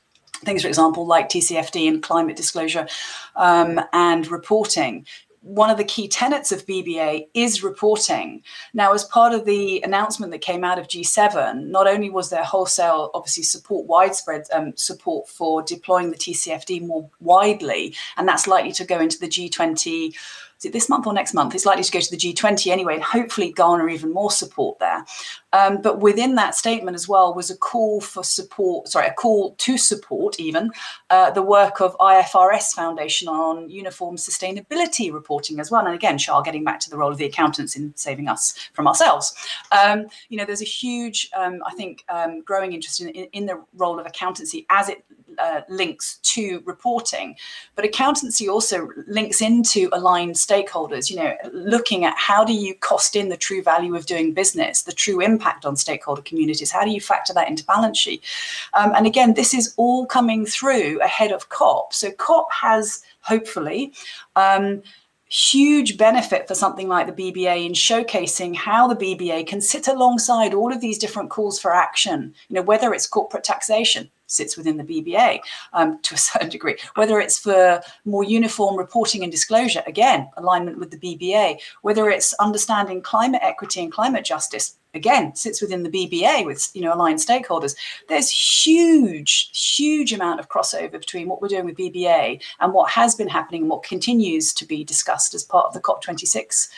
[0.44, 2.86] things, for example, like TCFD and climate disclosure
[3.36, 5.06] um, and reporting.
[5.46, 8.42] One of the key tenets of BBA is reporting.
[8.74, 12.42] Now, as part of the announcement that came out of G7, not only was there
[12.42, 18.72] wholesale, obviously, support, widespread um, support for deploying the TCFD more widely, and that's likely
[18.72, 20.16] to go into the G20
[20.58, 21.54] is it this month or next month?
[21.54, 25.04] It's likely to go to the G20 anyway, and hopefully garner even more support there.
[25.52, 29.54] Um, but within that statement as well was a call for support, sorry, a call
[29.54, 30.70] to support even
[31.10, 35.84] uh, the work of IFRS Foundation on uniform sustainability reporting as well.
[35.84, 38.86] And again, Char, getting back to the role of the accountants in saving us from
[38.86, 39.34] ourselves.
[39.72, 43.46] Um, you know, there's a huge, um, I think, um, growing interest in, in, in
[43.46, 45.04] the role of accountancy as it
[45.38, 47.36] uh, links to reporting.
[47.74, 53.16] But accountancy also links into aligned stakeholders, you know, looking at how do you cost
[53.16, 56.90] in the true value of doing business, the true impact on stakeholder communities, how do
[56.90, 58.22] you factor that into balance sheet?
[58.74, 61.92] Um, and again, this is all coming through ahead of COP.
[61.92, 63.92] So COP has hopefully
[64.36, 64.82] um,
[65.28, 70.54] huge benefit for something like the BBA in showcasing how the BBA can sit alongside
[70.54, 72.34] all of these different calls for action.
[72.48, 75.40] You know, whether it's corporate taxation, sits within the BBA
[75.72, 76.76] um, to a certain degree.
[76.94, 81.58] Whether it's for more uniform reporting and disclosure, again, alignment with the BBA.
[81.82, 86.82] Whether it's understanding climate equity and climate justice, again, sits within the BBA with you
[86.82, 87.76] know aligned stakeholders.
[88.08, 93.14] There's huge, huge amount of crossover between what we're doing with BBA and what has
[93.14, 96.68] been happening and what continues to be discussed as part of the COP26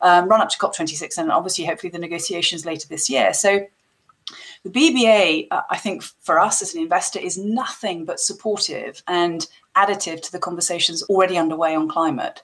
[0.00, 3.32] um, run up to COP26 and obviously hopefully the negotiations later this year.
[3.32, 3.66] So
[4.66, 9.46] the BBA, uh, I think, for us as an investor, is nothing but supportive and
[9.76, 12.42] additive to the conversations already underway on climate.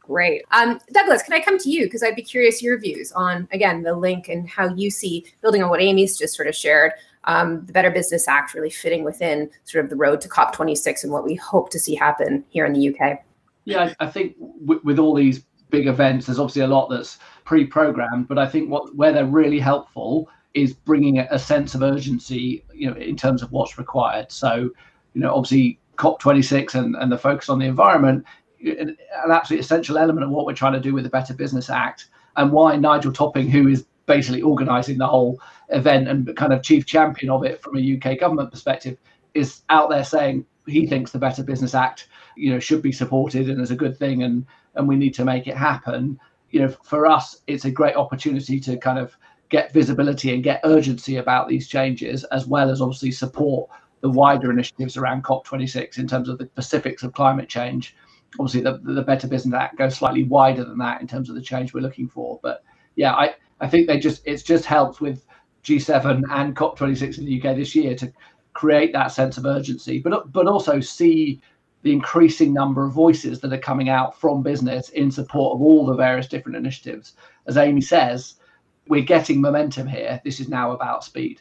[0.00, 0.42] Great.
[0.50, 1.84] Um, Douglas, can I come to you?
[1.84, 5.62] Because I'd be curious your views on, again, the link and how you see, building
[5.62, 6.92] on what Amy's just sort of shared,
[7.24, 11.12] um, the Better Business Act really fitting within sort of the road to COP26 and
[11.12, 13.22] what we hope to see happen here in the UK.
[13.64, 18.26] Yeah, I think w- with all these big events, there's obviously a lot that's pre-programmed,
[18.26, 22.90] but I think what where they're really helpful is bringing a sense of urgency, you
[22.90, 24.30] know, in terms of what's required.
[24.32, 24.70] So,
[25.14, 28.24] you know, obviously COP26 and, and the focus on the environment,
[28.64, 28.96] an,
[29.28, 32.52] absolutely essential element of what we're trying to do with the Better Business Act, and
[32.52, 37.30] why Nigel Topping, who is basically organising the whole event and kind of chief champion
[37.30, 38.98] of it from a UK government perspective,
[39.34, 43.48] is out there saying he thinks the Better Business Act, you know, should be supported
[43.48, 46.18] and is a good thing, and and we need to make it happen.
[46.50, 49.16] You know, for us, it's a great opportunity to kind of
[49.50, 53.68] get visibility and get urgency about these changes, as well as obviously support
[54.00, 57.94] the wider initiatives around COP26 in terms of the specifics of climate change.
[58.38, 61.42] Obviously, the, the Better Business Act goes slightly wider than that in terms of the
[61.42, 62.38] change we're looking for.
[62.42, 62.62] But
[62.94, 65.26] yeah, I, I think they just it's just helped with
[65.64, 68.12] G7 and COP26 in the UK this year to
[68.52, 71.40] create that sense of urgency, but but also see
[71.82, 75.86] the increasing number of voices that are coming out from business in support of all
[75.86, 77.14] the various different initiatives.
[77.46, 78.34] As Amy says,
[78.90, 80.20] we're getting momentum here.
[80.24, 81.40] This is now about speed.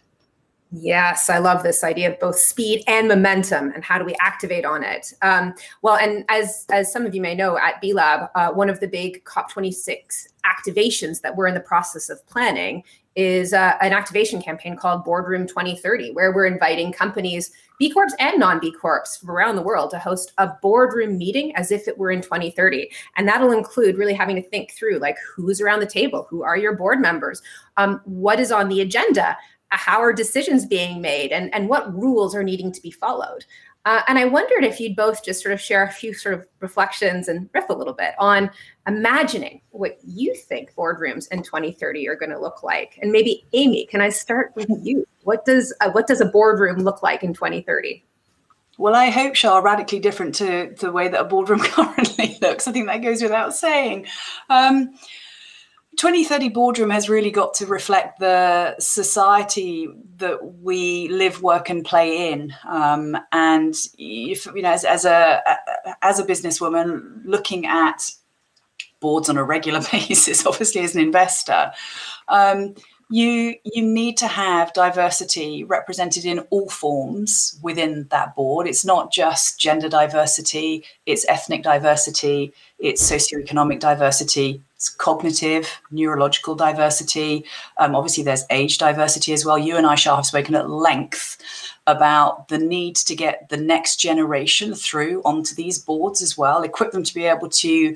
[0.72, 4.66] Yes, I love this idea of both speed and momentum, and how do we activate
[4.66, 5.14] on it?
[5.24, 8.70] Um, well, and as as some of you may know, at B Lab, uh, one
[8.70, 12.84] of the big COP26 activations that we're in the process of planning
[13.16, 18.40] is uh, an activation campaign called Boardroom 2030, where we're inviting companies, B Corps and
[18.40, 21.98] non B Corps from around the world, to host a boardroom meeting as if it
[21.98, 22.92] were in 2030.
[23.18, 26.58] And that'll include really having to think through like who's around the table, who are
[26.58, 27.42] your board members,
[27.78, 29.36] um, what is on the agenda,
[29.72, 33.46] how are decisions being made, and, and what rules are needing to be followed.
[33.86, 36.46] Uh, and I wondered if you'd both just sort of share a few sort of
[36.60, 38.52] reflections and riff a little bit on
[38.88, 43.00] imagining what you think boardrooms in 2030 are going to look like.
[43.02, 45.08] And maybe Amy, can I start with you?
[45.24, 48.04] What does uh, what does a boardroom look like in 2030?
[48.78, 52.68] Well, I hope, Char, radically different to, to the way that a boardroom currently looks.
[52.68, 54.08] I think that goes without saying.
[54.50, 54.94] Um,
[56.00, 62.32] 2030 boardroom has really got to reflect the society that we live work and play
[62.32, 62.54] in.
[62.66, 65.44] Um, and if, you know as, as a
[66.02, 68.12] as a businesswoman looking at
[69.02, 71.74] boards on a regular basis obviously as an investor
[72.30, 72.76] um,
[73.10, 78.68] you you need to have diversity represented in all forms within that board.
[78.68, 87.44] It's not just gender diversity it's ethnic diversity it's socioeconomic diversity cognitive neurological diversity
[87.80, 91.38] um, obviously there's age diversity as well you and i shall have spoken at length
[91.88, 96.92] about the need to get the next generation through onto these boards as well equip
[96.92, 97.96] them to be able to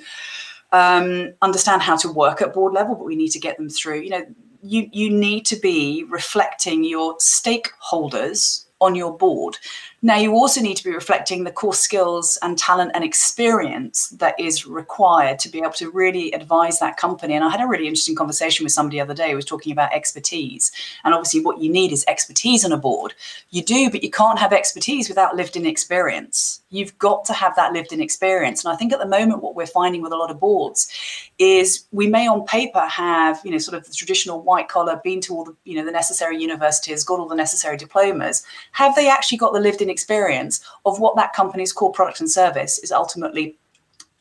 [0.74, 4.02] um, understand how to work at board level, but we need to get them through.
[4.02, 4.26] You know,
[4.62, 9.58] you you need to be reflecting your stakeholders on your board.
[10.06, 14.38] Now, you also need to be reflecting the core skills and talent and experience that
[14.38, 17.36] is required to be able to really advise that company.
[17.36, 19.72] And I had a really interesting conversation with somebody the other day who was talking
[19.72, 20.74] about expertise.
[21.06, 23.14] And obviously, what you need is expertise on a board.
[23.52, 26.62] You do, but you can't have expertise without lived in experience.
[26.70, 28.66] You've got to have that lived in experience.
[28.66, 30.92] And I think at the moment, what we're finding with a lot of boards
[31.40, 35.22] is we may on paper have, you know, sort of the traditional white collar, been
[35.22, 38.44] to all the, you know, the necessary universities, got all the necessary diplomas.
[38.74, 42.30] Have they actually got the lived in experience of what that company's core product and
[42.30, 43.58] service is ultimately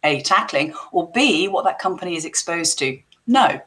[0.05, 2.99] A, tackling, or B, what that company is exposed to?
[3.27, 3.61] No,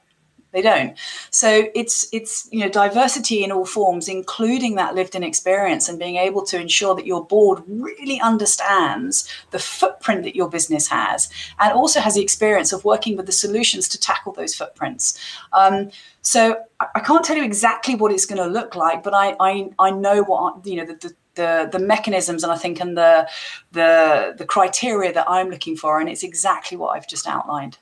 [0.55, 0.97] they don't
[1.31, 5.99] so it's it's you know diversity in all forms including that lived in experience and
[5.99, 11.29] being able to ensure that your board really understands the footprint that your business has
[11.59, 15.19] and also has the experience of working with the solutions to tackle those footprints
[15.51, 19.35] um, so I can't tell you exactly what it's going to look like, but I
[19.39, 22.97] I, I know what you know the, the the the mechanisms and I think and
[22.97, 23.27] the
[23.71, 27.77] the the criteria that I'm looking for, and it's exactly what I've just outlined.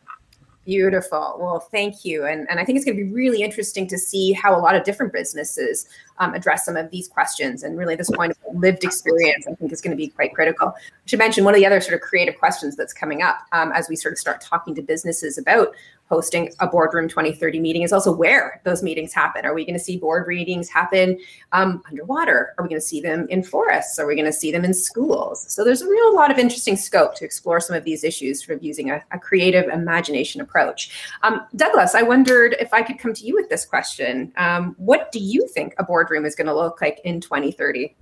[0.65, 1.35] Beautiful.
[1.39, 2.25] Well, thank you.
[2.25, 4.75] And, and I think it's going to be really interesting to see how a lot
[4.75, 5.89] of different businesses
[6.19, 7.63] um, address some of these questions.
[7.63, 10.69] And really, this point of lived experience, I think, is going to be quite critical.
[10.69, 13.73] I should mention one of the other sort of creative questions that's coming up um,
[13.73, 15.75] as we sort of start talking to businesses about
[16.09, 19.45] hosting a boardroom 2030 meeting is also where those meetings happen.
[19.45, 21.17] Are we going to see board readings happen
[21.51, 22.53] um, underwater?
[22.57, 23.97] Are we going to see them in forests?
[23.97, 25.45] Are we going to see them in schools?
[25.51, 28.57] So there's a real lot of interesting scope to explore some of these issues sort
[28.57, 30.91] of using a, a creative imagination approach.
[31.23, 34.33] Um, Douglas, I wondered if I could come to you with this question.
[34.37, 37.95] Um, what do you think a boardroom is going to look like in 2030?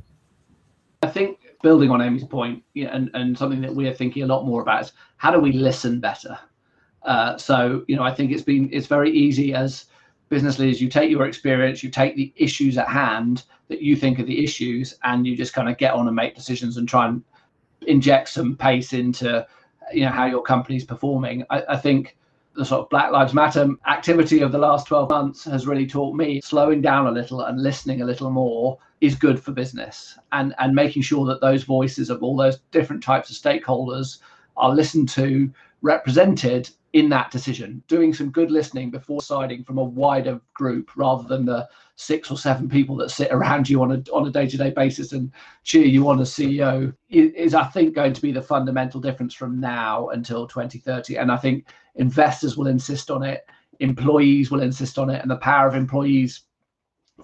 [1.03, 4.45] I think building on Amy's point, yeah, and, and something that we're thinking a lot
[4.45, 6.37] more about is how do we listen better?
[7.03, 9.85] Uh, so you know, I think it's been it's very easy as
[10.29, 10.81] business leaders.
[10.81, 14.43] You take your experience, you take the issues at hand that you think are the
[14.43, 17.23] issues, and you just kind of get on and make decisions and try and
[17.87, 19.45] inject some pace into
[19.93, 21.43] you know how your company's performing.
[21.49, 22.17] I, I think
[22.53, 26.15] the sort of Black Lives Matter activity of the last 12 months has really taught
[26.15, 30.53] me slowing down a little and listening a little more is good for business and
[30.59, 34.19] and making sure that those voices of all those different types of stakeholders
[34.57, 39.83] are listened to represented in that decision, doing some good listening before deciding from a
[39.83, 44.03] wider group rather than the six or seven people that sit around you on a
[44.11, 45.31] on a day-to-day basis and
[45.63, 49.59] cheer you on as CEO is, I think, going to be the fundamental difference from
[49.59, 51.15] now until 2030.
[51.15, 53.45] And I think investors will insist on it,
[53.79, 56.43] employees will insist on it, and the power of employees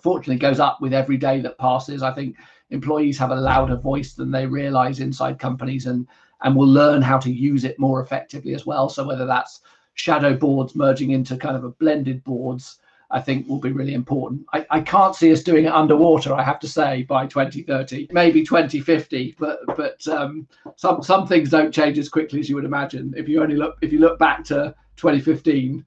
[0.01, 2.03] fortunately goes up with every day that passes.
[2.03, 2.37] I think
[2.69, 6.07] employees have a louder voice than they realize inside companies and
[6.41, 8.89] and will learn how to use it more effectively as well.
[8.89, 9.61] So whether that's
[9.95, 12.79] shadow boards merging into kind of a blended boards,
[13.09, 14.45] I think will be really important.
[14.53, 18.43] I, I can't see us doing it underwater, I have to say, by 2030, maybe
[18.43, 23.13] 2050, but but um, some some things don't change as quickly as you would imagine.
[23.15, 25.85] If you only look if you look back to 2015,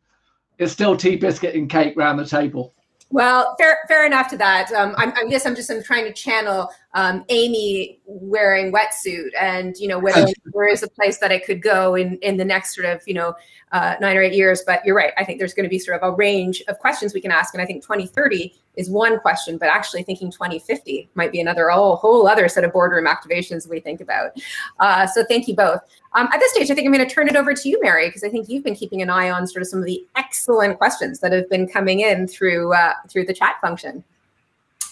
[0.59, 2.74] it's still tea biscuit and cake round the table.
[3.11, 4.72] Well, fair, fair enough to that.
[4.72, 9.76] Um, I'm, I guess I'm just I'm trying to channel um, Amy wearing wetsuit, and
[9.76, 12.74] you know whether there is a place that I could go in in the next
[12.74, 13.34] sort of you know
[13.72, 14.62] uh, nine or eight years.
[14.66, 15.12] But you're right.
[15.16, 17.55] I think there's going to be sort of a range of questions we can ask,
[17.55, 21.97] and I think 2030 is one question, but actually thinking 2050 might be another oh,
[21.97, 24.32] whole other set of boardroom activations we think about.
[24.78, 25.80] Uh, so thank you both.
[26.14, 28.09] Um, at this stage, I think I'm going to turn it over to you, Mary,
[28.09, 30.78] because I think you've been keeping an eye on sort of some of the excellent
[30.78, 34.03] questions that have been coming in through uh, through the chat function.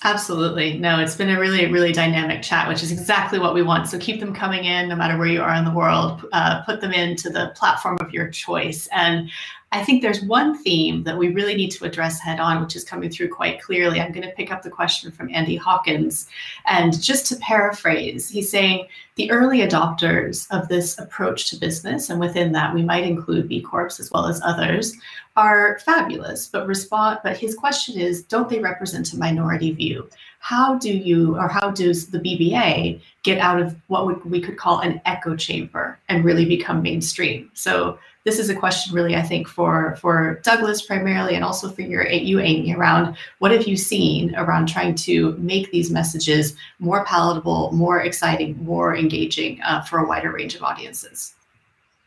[0.05, 0.78] Absolutely.
[0.78, 3.88] No, it's been a really, really dynamic chat, which is exactly what we want.
[3.88, 6.24] So keep them coming in no matter where you are in the world.
[6.32, 8.86] Uh, put them into the platform of your choice.
[8.92, 9.28] And
[9.70, 12.84] I think there's one theme that we really need to address head on, which is
[12.84, 14.00] coming through quite clearly.
[14.00, 16.26] I'm going to pick up the question from Andy Hawkins.
[16.66, 22.18] And just to paraphrase, he's saying the early adopters of this approach to business, and
[22.18, 24.96] within that we might include B Corps as well as others,
[25.36, 26.48] are fabulous.
[26.48, 30.08] But respond but his question is, don't they represent a minority view?
[30.38, 34.81] How do you or how does the BBA get out of what we could call
[34.81, 37.51] an echo chamber and really become mainstream?
[37.55, 37.99] So
[38.29, 42.07] this is a question really i think for for douglas primarily and also for your
[42.07, 47.72] you amy around what have you seen around trying to make these messages more palatable
[47.72, 51.35] more exciting more engaging uh, for a wider range of audiences?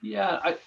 [0.02, 0.58] Yeah I,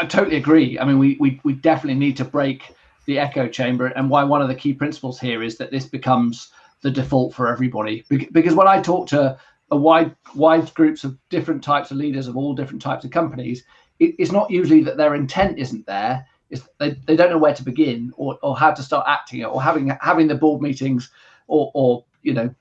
[0.00, 0.78] I totally agree.
[0.78, 2.74] I mean we, we we definitely need to break
[3.06, 6.52] the echo chamber and why one of the key principles here is that this becomes
[6.82, 8.04] the default for everybody.
[8.08, 9.38] Because when i talk to
[9.72, 13.64] a wide wide groups of different types of leaders of all different types of companies
[14.02, 16.26] it, it's not usually that their intent isn't there.
[16.50, 19.62] It's, they, they don't know where to begin or, or how to start acting or
[19.62, 21.10] having having the board meetings
[21.46, 22.54] or, or you know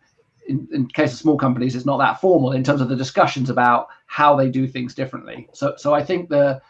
[0.47, 3.49] in, in case of small companies it's not that formal in terms of the discussions
[3.49, 6.61] about how they do things differently so so i think the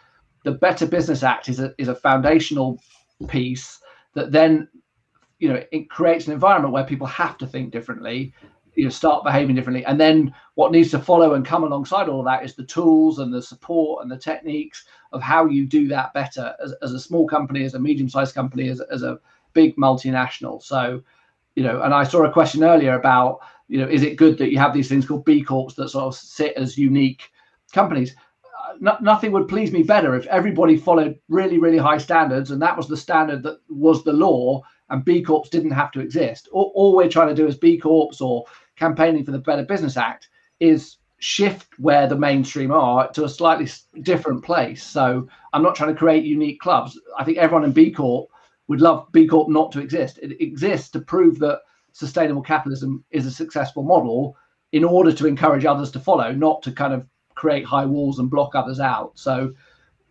[0.43, 2.81] the better business act is a is a foundational
[3.27, 3.79] piece
[4.15, 4.67] that then
[5.37, 8.33] you know it creates an environment where people have to think differently
[8.75, 9.85] you know start behaving differently.
[9.85, 13.19] And then what needs to follow and come alongside all of that is the tools
[13.19, 16.99] and the support and the techniques of how you do that better as, as a
[16.99, 19.19] small company as a medium-sized company as, as a
[19.53, 20.61] big multinational.
[20.63, 21.03] So
[21.55, 24.51] you know and i saw a question earlier about you know is it good that
[24.51, 27.29] you have these things called b corps that sort of sit as unique
[27.71, 28.15] companies?
[28.43, 32.61] Uh, no, nothing would please me better if everybody followed really, really high standards, and
[32.61, 36.49] that was the standard that was the law, and B Corps didn't have to exist.
[36.51, 38.45] All, all we're trying to do as B Corps or
[38.75, 43.69] campaigning for the Better Business Act is shift where the mainstream are to a slightly
[44.01, 44.83] different place.
[44.83, 46.99] So I'm not trying to create unique clubs.
[47.17, 48.29] I think everyone in B Corp
[48.67, 50.17] would love B Corp not to exist.
[50.21, 51.61] It exists to prove that
[51.93, 54.35] sustainable capitalism is a successful model
[54.71, 57.05] in order to encourage others to follow, not to kind of
[57.35, 59.11] create high walls and block others out.
[59.15, 59.53] So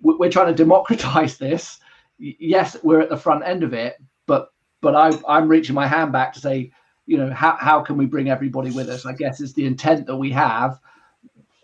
[0.03, 1.81] we're trying to democratize this.
[2.19, 3.97] Yes, we're at the front end of it,
[4.27, 6.73] but but I, I'm reaching my hand back to say,
[7.11, 9.05] you know, how, how can we bring everybody with us?
[9.05, 10.79] I guess is the intent that we have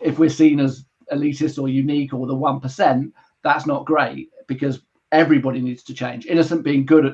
[0.01, 0.83] if we're seen as
[1.13, 3.11] elitist or unique or the 1%,
[3.43, 4.81] that's not great because
[5.13, 6.25] everybody needs to change.
[6.25, 7.13] Innocent being good at,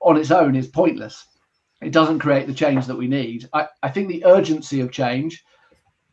[0.00, 1.24] on its own is pointless.
[1.80, 3.48] It doesn't create the change that we need.
[3.54, 5.42] I, I think the urgency of change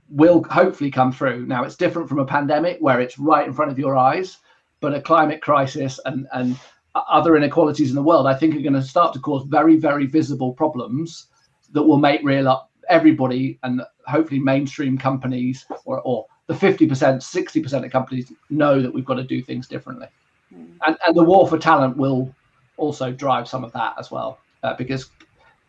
[0.07, 1.47] will hopefully come through.
[1.47, 4.37] Now, it's different from a pandemic where it's right in front of your eyes,
[4.79, 6.57] but a climate crisis and, and
[6.95, 10.05] other inequalities in the world, I think, are going to start to cause very, very
[10.05, 11.27] visible problems
[11.73, 17.85] that will make real up everybody and hopefully mainstream companies or, or the 50%, 60%
[17.85, 20.07] of companies know that we've got to do things differently.
[20.53, 20.77] Mm.
[20.85, 22.33] And, and the war for talent will
[22.77, 25.09] also drive some of that as well, uh, because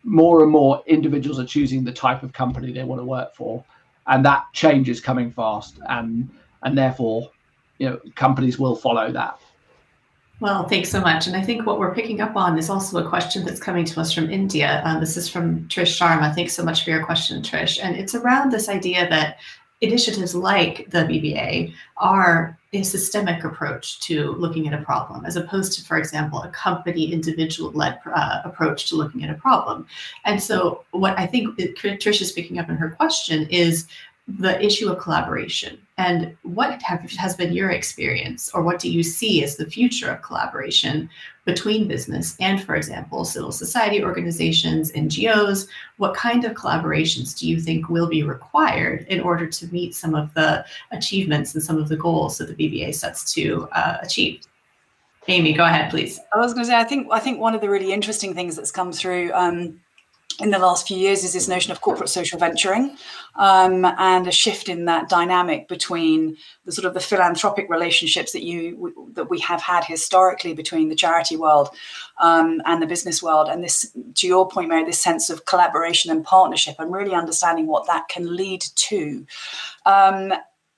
[0.03, 3.63] more and more individuals are choosing the type of company they want to work for.
[4.07, 5.79] And that change is coming fast.
[5.89, 6.29] And,
[6.63, 7.29] and therefore,
[7.77, 9.39] you know, companies will follow that.
[10.41, 11.27] Well, thanks so much.
[11.27, 13.99] And I think what we're picking up on is also a question that's coming to
[13.99, 14.81] us from India.
[14.85, 16.33] Um, this is from Trish Sharma.
[16.33, 17.77] Thanks so much for your question, Trish.
[17.83, 19.39] And it's around this idea that
[19.81, 25.73] initiatives like the BBA are a systemic approach to looking at a problem, as opposed
[25.73, 29.87] to, for example, a company individual led uh, approach to looking at a problem.
[30.23, 33.87] And so, what I think Trish is picking up in her question is
[34.37, 35.79] the issue of collaboration?
[35.97, 40.11] And what have, has been your experience or what do you see as the future
[40.11, 41.09] of collaboration
[41.45, 45.67] between business and for example civil society organizations ngos
[45.97, 50.13] what kind of collaborations do you think will be required in order to meet some
[50.13, 54.41] of the achievements and some of the goals that the bba sets to uh, achieve?
[55.27, 56.19] Amy go ahead please.
[56.33, 58.55] I was going to say i think i think one of the really interesting things
[58.55, 59.79] that's come through um,
[60.39, 62.95] in the last few years is this notion of corporate social venturing
[63.35, 68.43] um, and a shift in that dynamic between the sort of the philanthropic relationships that
[68.43, 71.69] you that we have had historically between the charity world
[72.19, 73.49] um, and the business world.
[73.49, 77.67] And this to your point mary this sense of collaboration and partnership and really understanding
[77.67, 79.25] what that can lead to.
[79.85, 80.33] Um,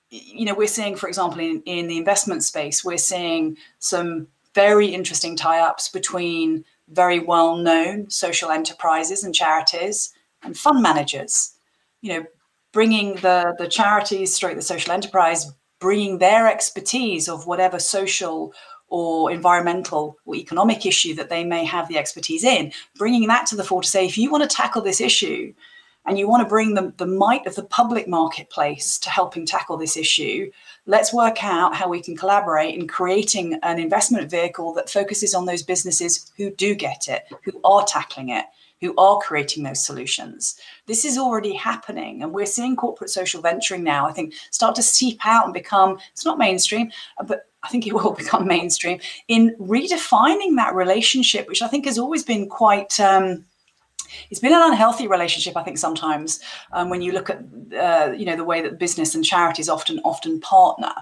[0.10, 4.88] you know we're seeing for example in, in the investment space we're seeing some very
[4.88, 10.14] interesting tie-ups between very well known social enterprises and charities
[10.44, 11.54] and fund managers.
[12.02, 12.26] You know,
[12.74, 18.54] bringing the, the charities, straight the social enterprise, bringing their expertise of whatever social
[18.88, 23.56] or environmental or economic issue that they may have the expertise in, bringing that to
[23.56, 25.54] the fore to say, if you want to tackle this issue,
[26.06, 29.78] and you want to bring the, the might of the public marketplace to helping tackle
[29.78, 30.50] this issue,
[30.86, 35.46] let's work out how we can collaborate in creating an investment vehicle that focuses on
[35.46, 38.46] those businesses who do get it, who are tackling it,
[38.82, 40.60] who are creating those solutions.
[40.88, 44.84] This is already happening, and we're seeing corporate social venturing now, I think, start to
[44.84, 46.92] seep out and become it's not mainstream,
[47.28, 52.00] but I think it will become mainstream in redefining that relationship, which I think has
[52.00, 53.00] always been quite.
[53.00, 53.46] Um,
[54.30, 56.40] it's been an unhealthy relationship, I think, sometimes
[56.72, 57.44] um, when you look at
[57.78, 60.94] uh, you know the way that business and charities often often partner.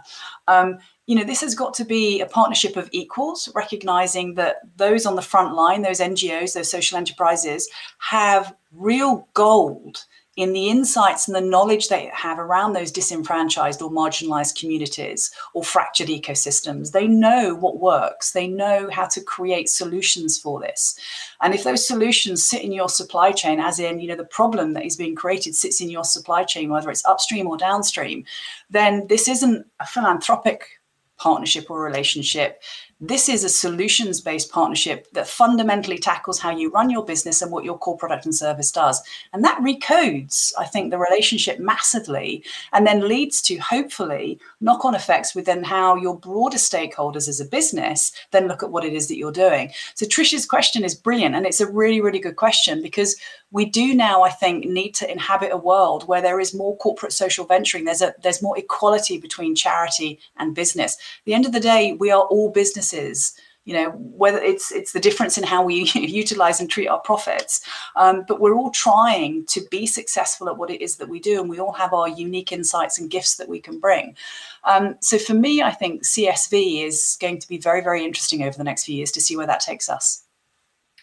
[0.48, 5.08] Um, you know, this has got to be a partnership of equals, recognizing that those
[5.08, 10.06] on the front line, those NGOs, those social enterprises, have real gold
[10.40, 15.66] in the insights and the knowledge they have around those disenfranchised or marginalized communities or
[15.66, 16.94] fractured ecosystems.
[16.94, 20.98] They know what works, they know how to create solutions for this.
[21.42, 24.72] And if those solutions sit in your supply chain, as in, you know, the problem
[24.76, 28.24] that is being created sits in your supply chain, whether it's upstream or downstream,
[28.70, 30.80] then this isn't a philanthropic
[31.18, 32.64] partnership or relationship.
[33.02, 37.50] This is a solutions based partnership that fundamentally tackles how you run your business and
[37.50, 39.02] what your core product and service does.
[39.32, 42.44] And that recodes, I think, the relationship massively
[42.74, 47.46] and then leads to hopefully knock on effects within how your broader stakeholders as a
[47.46, 49.72] business then look at what it is that you're doing.
[49.94, 51.36] So, Trish's question is brilliant.
[51.36, 53.16] And it's a really, really good question because
[53.52, 57.14] we do now, I think, need to inhabit a world where there is more corporate
[57.14, 57.86] social venturing.
[57.86, 60.94] There's a there's more equality between charity and business.
[60.96, 63.34] At the end of the day, we are all businesses
[63.66, 67.62] you know whether it's it's the difference in how we utilize and treat our profits
[67.96, 71.40] um, but we're all trying to be successful at what it is that we do
[71.40, 74.16] and we all have our unique insights and gifts that we can bring
[74.64, 78.58] um, so for me i think csv is going to be very very interesting over
[78.58, 80.24] the next few years to see where that takes us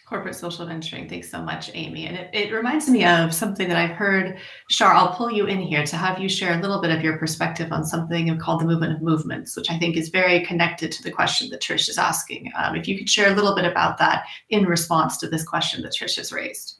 [0.07, 1.09] corporate social venturing.
[1.09, 2.07] Thanks so much, Amy.
[2.07, 4.37] And it, it reminds me of something that I've heard.
[4.69, 7.17] Char, I'll pull you in here to have you share a little bit of your
[7.17, 11.03] perspective on something called the movement of movements, which I think is very connected to
[11.03, 12.51] the question that Trish is asking.
[12.57, 15.81] Um, if you could share a little bit about that in response to this question
[15.81, 16.76] that Trish has raised.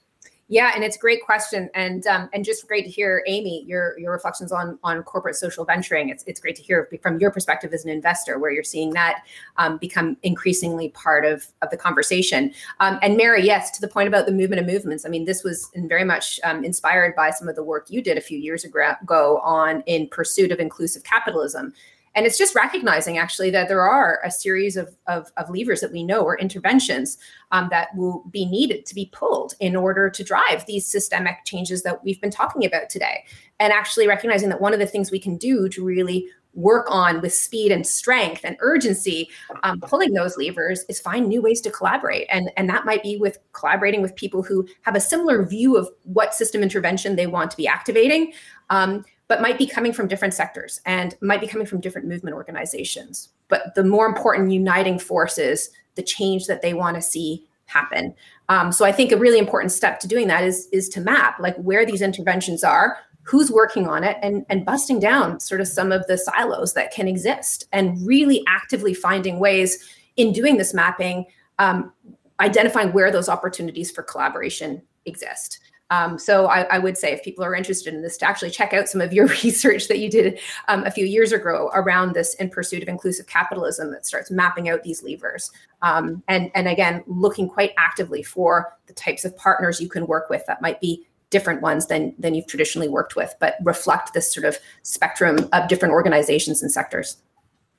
[0.49, 3.99] Yeah, and it's a great question, and um, and just great to hear, Amy, your
[3.99, 6.07] your reflections on on corporate social venturing.
[6.07, 9.23] It's it's great to hear from your perspective as an investor, where you're seeing that
[9.57, 12.53] um, become increasingly part of of the conversation.
[12.79, 15.05] Um, and Mary, yes, to the point about the movement of movements.
[15.05, 18.17] I mean, this was very much um, inspired by some of the work you did
[18.17, 21.73] a few years ago on in pursuit of inclusive capitalism
[22.17, 25.91] and it's just recognizing actually that there are a series of, of, of levers that
[25.91, 27.19] we know or interventions
[27.51, 31.83] um, that will be needed to be pulled in order to drive these systemic changes
[31.83, 33.23] that we've been talking about today.
[33.59, 37.21] And actually recognizing that one of the things we can do to really work on
[37.21, 39.29] with speed and strength and urgency
[39.61, 43.15] um, pulling those levers is find new ways to collaborate and and that might be
[43.15, 47.51] with collaborating with people who have a similar view of what system intervention they want
[47.51, 48.33] to be activating
[48.71, 52.35] um, but might be coming from different sectors and might be coming from different movement
[52.35, 53.29] organizations.
[53.49, 58.13] But the more important uniting force is the change that they want to see happen.
[58.49, 61.39] Um, so I think a really important step to doing that is is to map
[61.39, 65.67] like where these interventions are, who's working on it, and and busting down sort of
[65.67, 70.73] some of the silos that can exist, and really actively finding ways in doing this
[70.73, 71.25] mapping,
[71.59, 71.91] um,
[72.39, 75.59] identifying where those opportunities for collaboration exist.
[75.89, 78.73] Um, so I, I, would say if people are interested in this to actually check
[78.73, 82.33] out some of your research that you did um, a few years ago around this
[82.35, 85.49] in pursuit of inclusive capitalism that starts mapping out these levers.
[85.81, 90.29] Um, and and again looking quite actively for the types of partners you can work
[90.29, 94.33] with that might be different ones than than you've traditionally worked with but reflect this
[94.33, 97.17] sort of spectrum of different organizations and sectors.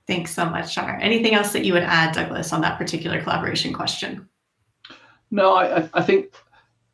[0.06, 0.98] Thanks so much Char.
[1.02, 4.28] Anything else that you would add douglas on that particular collaboration question?
[5.30, 6.32] No i i think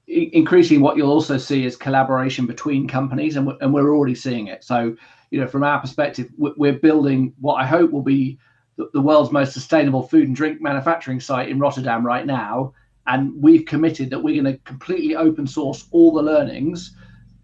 [0.07, 4.49] increasingly what you'll also see is collaboration between companies and we're, and we're already seeing
[4.49, 4.65] it.
[4.65, 4.97] So
[5.31, 8.39] you know from our perspective we're building what i hope will be
[8.77, 12.73] the world's most sustainable food and drink manufacturing site in rotterdam right now.
[13.07, 16.97] And we've committed that we're going to completely open source all the learnings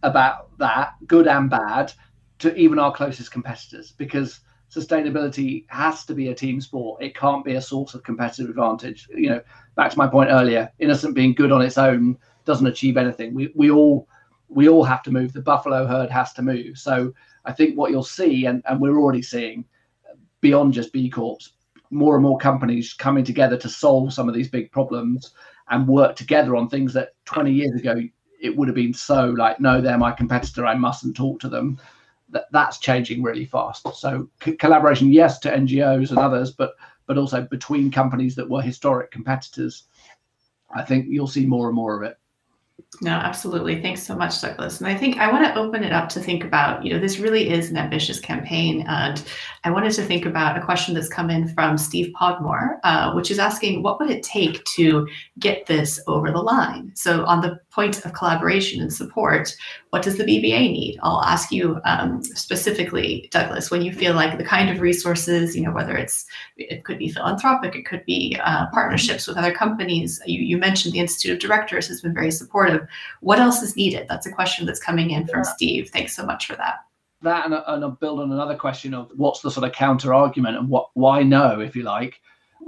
[0.02, 1.92] about that good and bad
[2.38, 4.40] to even our closest competitors because
[4.74, 7.02] sustainability has to be a team sport.
[7.02, 9.08] It can't be a source of competitive advantage.
[9.14, 9.42] You know
[9.76, 13.34] back to my point earlier innocent being good on its own doesn't achieve anything.
[13.34, 14.08] We we all
[14.48, 15.32] we all have to move.
[15.32, 16.78] The buffalo herd has to move.
[16.78, 17.12] So
[17.44, 19.64] I think what you'll see, and, and we're already seeing
[20.40, 21.38] beyond just B Corps,
[21.90, 25.32] more and more companies coming together to solve some of these big problems
[25.70, 28.00] and work together on things that 20 years ago
[28.40, 30.66] it would have been so like, no, they're my competitor.
[30.66, 31.78] I mustn't talk to them.
[32.30, 33.86] That that's changing really fast.
[33.94, 36.74] So c- collaboration, yes, to NGOs and others, but
[37.10, 39.88] but also between companies that were historic competitors.
[40.72, 42.16] I think you'll see more and more of it.
[43.00, 43.82] No, absolutely.
[43.82, 44.78] Thanks so much, Douglas.
[44.78, 47.18] And I think I want to open it up to think about, you know, this
[47.18, 48.84] really is an ambitious campaign.
[48.86, 49.24] And
[49.64, 53.32] I wanted to think about a question that's come in from Steve Podmore, uh, which
[53.32, 55.08] is asking, what would it take to
[55.40, 56.92] get this over the line?
[56.94, 59.54] So, on the point of collaboration and support,
[59.90, 60.98] what does the BBA need?
[61.02, 65.62] I'll ask you um, specifically, Douglas, when you feel like the kind of resources, you
[65.62, 70.20] know, whether it's, it could be philanthropic, it could be uh, partnerships with other companies.
[70.26, 72.86] You, you mentioned the Institute of Directors has been very supportive.
[73.20, 74.06] What else is needed?
[74.08, 75.90] That's a question that's coming in from Steve.
[75.90, 76.80] Thanks so much for that
[77.22, 80.56] that and, and I'll build on another question of what's the sort of counter argument
[80.56, 82.20] and what why no, if you like.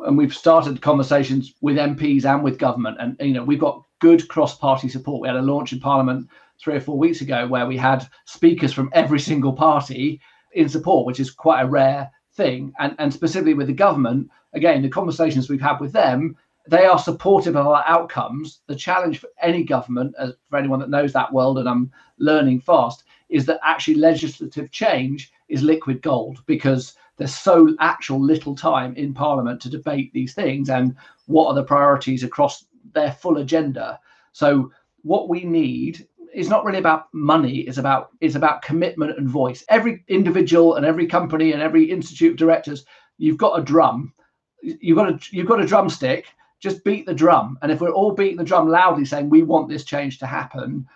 [0.06, 4.26] And we've started conversations with MPs and with government, and you know we've got good
[4.26, 5.22] cross-party support.
[5.22, 6.28] We had a launch in Parliament
[6.60, 10.20] three or four weeks ago where we had speakers from every single party
[10.54, 12.72] in support, which is quite a rare thing.
[12.80, 16.36] And, and specifically with the government, again, the conversations we've had with them,
[16.66, 18.60] they are supportive of our outcomes.
[18.66, 22.60] The challenge for any government, as for anyone that knows that world, and I'm learning
[22.60, 28.96] fast, is that actually legislative change is liquid gold because there's so actual little time
[28.96, 30.96] in Parliament to debate these things and
[31.26, 33.98] what are the priorities across their full agenda.
[34.32, 34.72] So
[35.02, 39.64] what we need is not really about money it's about it's about commitment and voice
[39.68, 42.86] every individual and every company and every institute of directors
[43.18, 44.14] you've got a drum
[44.62, 46.28] you've got a you've got a drumstick
[46.58, 49.68] just beat the drum and if we're all beating the drum loudly saying we want
[49.68, 50.86] this change to happen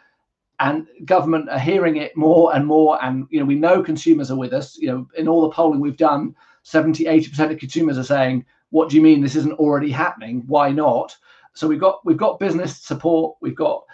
[0.61, 4.39] and government are hearing it more and more and you know we know consumers are
[4.39, 8.05] with us you know in all the polling we've done 70 80% of consumers are
[8.05, 10.43] saying what do you mean this isn't already happening?
[10.47, 11.17] Why not?
[11.57, 13.85] So we've got we've got business support, we've got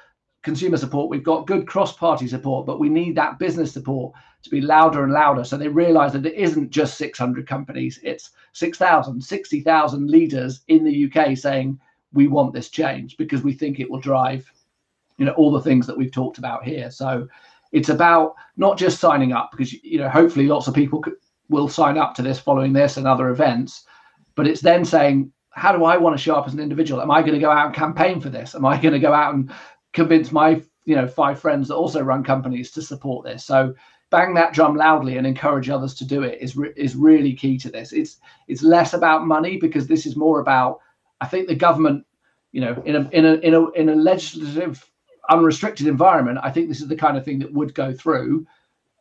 [0.42, 4.60] consumer support, we've got good cross-party support, but we need that business support to be
[4.60, 5.44] louder and louder.
[5.44, 11.06] So they realize that it isn't just 600 companies, it's 6,000, 60,000 leaders in the
[11.06, 11.78] UK saying,
[12.12, 14.50] we want this change because we think it will drive,
[15.16, 16.90] you know, all the things that we've talked about here.
[16.90, 17.28] So
[17.70, 21.02] it's about not just signing up because, you know, hopefully lots of people
[21.48, 23.84] will sign up to this following this and other events,
[24.34, 27.02] but it's then saying, how do I want to show up as an individual?
[27.02, 28.54] Am I going to go out and campaign for this?
[28.54, 29.52] Am I going to go out and
[29.92, 33.74] convince my you know five friends that also run companies to support this so
[34.10, 37.56] bang that drum loudly and encourage others to do it is re- is really key
[37.58, 40.80] to this it's it's less about money because this is more about
[41.20, 42.04] i think the government
[42.52, 44.88] you know in a in a in a, in a legislative
[45.30, 48.46] unrestricted environment i think this is the kind of thing that would go through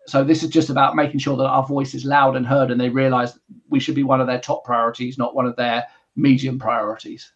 [0.07, 2.79] so this is just about making sure that our voice is loud and heard and
[2.79, 3.37] they realize
[3.69, 5.85] we should be one of their top priorities not one of their
[6.15, 7.31] medium priorities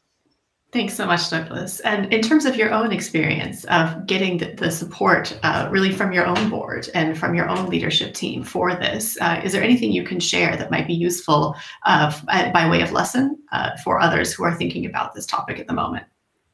[0.75, 1.79] Thanks so much, Douglas.
[1.79, 6.11] And in terms of your own experience of getting the, the support uh, really from
[6.11, 9.93] your own board and from your own leadership team for this, uh, is there anything
[9.93, 11.55] you can share that might be useful
[11.85, 12.11] uh,
[12.51, 15.73] by way of lesson uh, for others who are thinking about this topic at the
[15.73, 16.03] moment?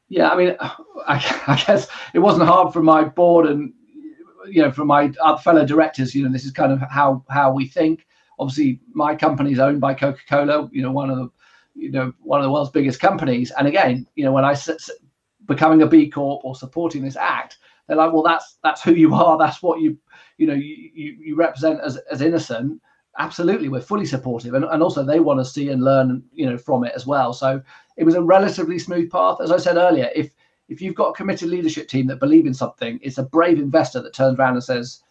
[0.08, 3.72] Yeah, I mean, I, I guess it wasn't hard for my board and
[4.46, 5.10] you know for my
[5.42, 6.14] fellow directors.
[6.14, 8.06] You know, this is kind of how how we think.
[8.38, 10.68] Obviously, my company is owned by Coca Cola.
[10.70, 11.28] You know, one of the
[11.74, 13.50] you know one of the world's biggest companies.
[13.58, 14.76] And again you know when i said
[15.46, 19.14] becoming a b corp or supporting this act they're like well that's that's who you
[19.14, 19.38] are.
[19.38, 19.98] That's what you
[20.38, 22.80] you know you you, you represent as, as innocent.
[23.18, 24.54] Absolutely we're fully supportive.
[24.54, 27.32] And, and also they want to see and learn you know from it as well.
[27.32, 27.60] So
[27.96, 29.38] it was a relatively smooth path.
[29.42, 30.32] As i said earlier if
[30.68, 34.00] if you've got a committed leadership team that believe in something it's a brave investor
[34.00, 35.02] that turns around and says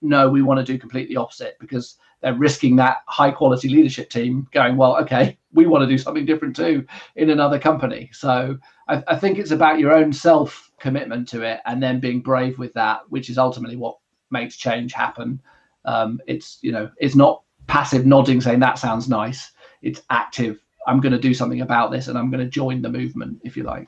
[0.00, 1.56] no we want to do completely opposite.
[1.58, 5.98] Because they're risking that high quality leadership team going well okay we want to do
[5.98, 8.10] something different too in another company.
[8.12, 8.58] So
[8.88, 12.58] I, I think it's about your own self commitment to it and then being brave
[12.58, 13.98] with that, which is ultimately what
[14.30, 15.40] makes change happen.
[15.84, 19.52] Um, it's you know it's not passive nodding saying that sounds nice.
[19.82, 20.60] It's active.
[20.86, 23.56] I'm going to do something about this and I'm going to join the movement, if
[23.56, 23.86] you like.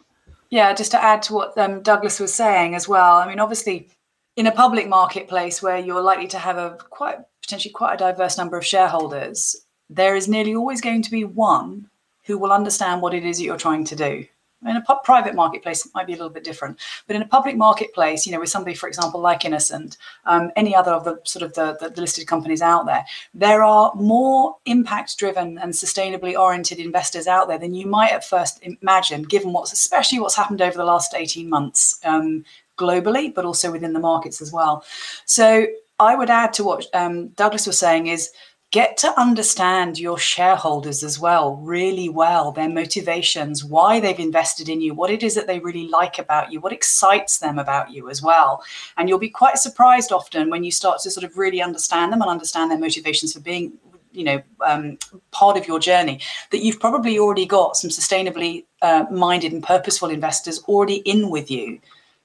[0.51, 3.17] Yeah, just to add to what um, Douglas was saying as well.
[3.17, 3.89] I mean, obviously,
[4.37, 8.39] in a public marketplace where you're likely to have a quite potentially quite a diverse
[8.39, 9.57] number of shareholders,
[9.91, 11.89] there is nearly always going to be one
[12.25, 14.25] who will understand what it is that you're trying to do.
[14.65, 16.79] In a private marketplace, it might be a little bit different,
[17.09, 20.73] but in a public marketplace, you know, with somebody, for example, like Innocent, um, any
[20.73, 23.05] other of the sort of the, the, listed companies out there,
[23.35, 28.63] there are more impact-driven and sustainably oriented investors out there than you might at first
[28.63, 32.45] imagine, given what's especially what's happened over the last 18 months um,
[32.83, 34.85] globally, but also within the markets as well.
[35.25, 35.67] So
[35.99, 38.31] I would add to what um, Douglas was saying is
[38.73, 44.81] get to understand your shareholders as well really well their motivations why they've invested in
[44.81, 48.09] you what it is that they really like about you what excites them about you
[48.09, 48.63] as well
[48.97, 52.23] and you'll be quite surprised often when you start to sort of really understand them
[52.23, 53.73] and understand their motivations for being
[54.11, 54.99] you know um,
[55.31, 56.19] part of your journey
[56.51, 61.51] that you've probably already got some sustainably uh, minded and purposeful investors already in with
[61.51, 61.79] you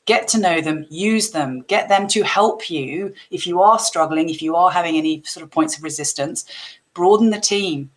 [0.07, 4.29] get to know them, use them, get them to help you if you are struggling,
[4.29, 6.45] if you are having any sort of points of resistance,
[6.95, 7.91] broaden the team.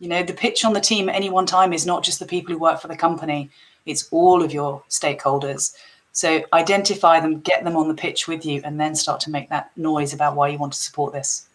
[0.00, 2.26] You know, the pitch on the team at any one time is not just the
[2.26, 3.50] people who work for the company,
[3.86, 5.76] it's all of your stakeholders.
[6.12, 9.50] So identify them, get them on the pitch with you, and then start to make
[9.50, 11.48] that noise about why you want to support this.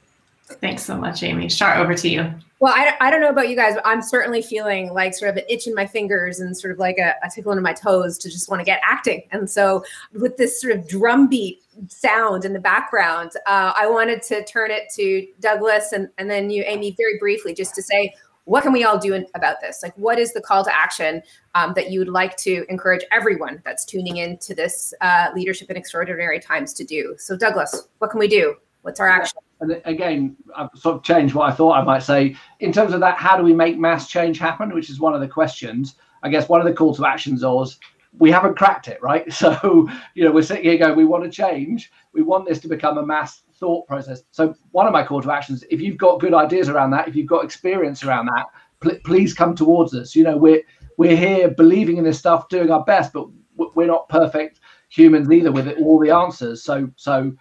[0.49, 1.47] Thanks so much, Amy.
[1.47, 2.33] Char, over to you.
[2.59, 5.37] Well, I, I don't know about you guys, but I'm certainly feeling like sort of
[5.37, 8.17] an itch in my fingers and sort of like a, a tickle in my toes
[8.17, 9.23] to just want to get acting.
[9.31, 9.83] And so,
[10.13, 14.89] with this sort of drumbeat sound in the background, uh, I wanted to turn it
[14.95, 18.83] to Douglas and, and then you, Amy, very briefly, just to say, what can we
[18.83, 19.81] all do in, about this?
[19.83, 21.21] Like, what is the call to action
[21.53, 25.69] um, that you would like to encourage everyone that's tuning in to this uh, leadership
[25.69, 27.15] in extraordinary times to do?
[27.19, 28.55] So, Douglas, what can we do?
[28.81, 29.37] What's our action?
[29.61, 32.35] And again, I've sort of changed what I thought I might say.
[32.59, 34.73] In terms of that, how do we make mass change happen?
[34.73, 35.95] Which is one of the questions.
[36.23, 37.79] I guess one of the call to actions is
[38.17, 39.31] we haven't cracked it, right?
[39.33, 41.91] So, you know, we're sitting here going, we want to change.
[42.13, 44.23] We want this to become a mass thought process.
[44.31, 47.15] So, one of my call to actions, if you've got good ideas around that, if
[47.15, 48.45] you've got experience around that,
[48.79, 50.15] pl- please come towards us.
[50.15, 50.61] You know, we're
[50.97, 53.27] we're here believing in this stuff, doing our best, but
[53.75, 56.63] we're not perfect humans either with it, all the answers.
[56.63, 57.31] So, so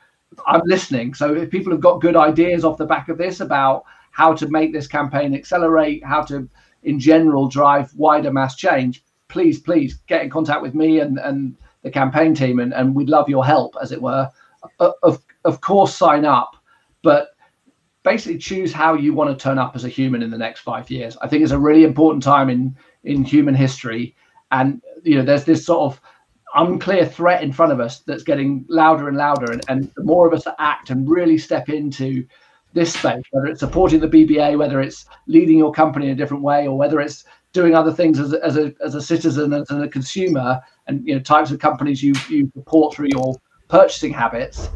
[0.47, 1.15] I'm listening.
[1.15, 4.49] So if people have got good ideas off the back of this about how to
[4.49, 6.49] make this campaign accelerate, how to,
[6.83, 11.57] in general, drive wider mass change, please, please get in contact with me and, and
[11.83, 14.29] the campaign team, and, and we'd love your help, as it were.
[14.81, 16.57] Of, of course, sign up,
[17.03, 17.29] but
[18.03, 20.91] basically choose how you want to turn up as a human in the next five
[20.91, 21.17] years.
[21.23, 24.17] I think it's a really important time in in human history,
[24.51, 26.01] and you know, there's this sort of
[26.55, 30.27] unclear threat in front of us that's getting louder and louder, and, and the more
[30.27, 32.27] of us that act and really step into
[32.75, 36.43] this space, whether it's supporting the BBA, whether it's leading your company in a different
[36.43, 39.89] way, or whether it's doing other things as, as a as a citizen as a
[39.89, 43.35] consumer, and you know types of companies you you support through your
[43.69, 44.71] purchasing habits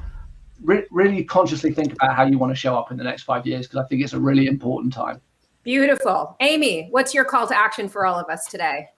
[0.62, 3.46] re- really consciously think about how you want to show up in the next five
[3.46, 5.20] years because I think it's a really important time.
[5.62, 6.36] Beautiful.
[6.40, 8.88] Amy, what's your call to action for all of us today?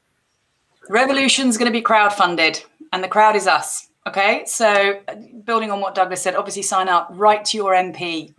[0.88, 2.62] Revolution's going to be crowd-funded,
[2.92, 3.88] and the crowd is us.
[4.06, 5.00] Okay, so
[5.44, 8.34] building on what Douglas said, obviously sign up, write to your MP,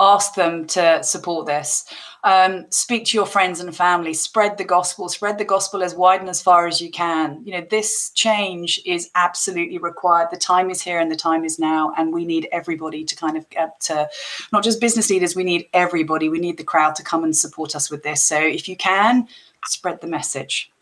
[0.00, 1.84] ask them to support this.
[2.24, 6.20] Um, speak to your friends and family spread the gospel spread the gospel as wide
[6.20, 7.42] and as far as you can.
[7.44, 10.28] You know this change is absolutely required.
[10.30, 13.36] The time is here and the time is now and we need everybody to kind
[13.36, 14.08] of get to
[14.52, 16.28] not just business leaders we need everybody.
[16.30, 18.22] We need the crowd to come and support us with this.
[18.22, 19.28] So if you can
[19.66, 20.72] spread the message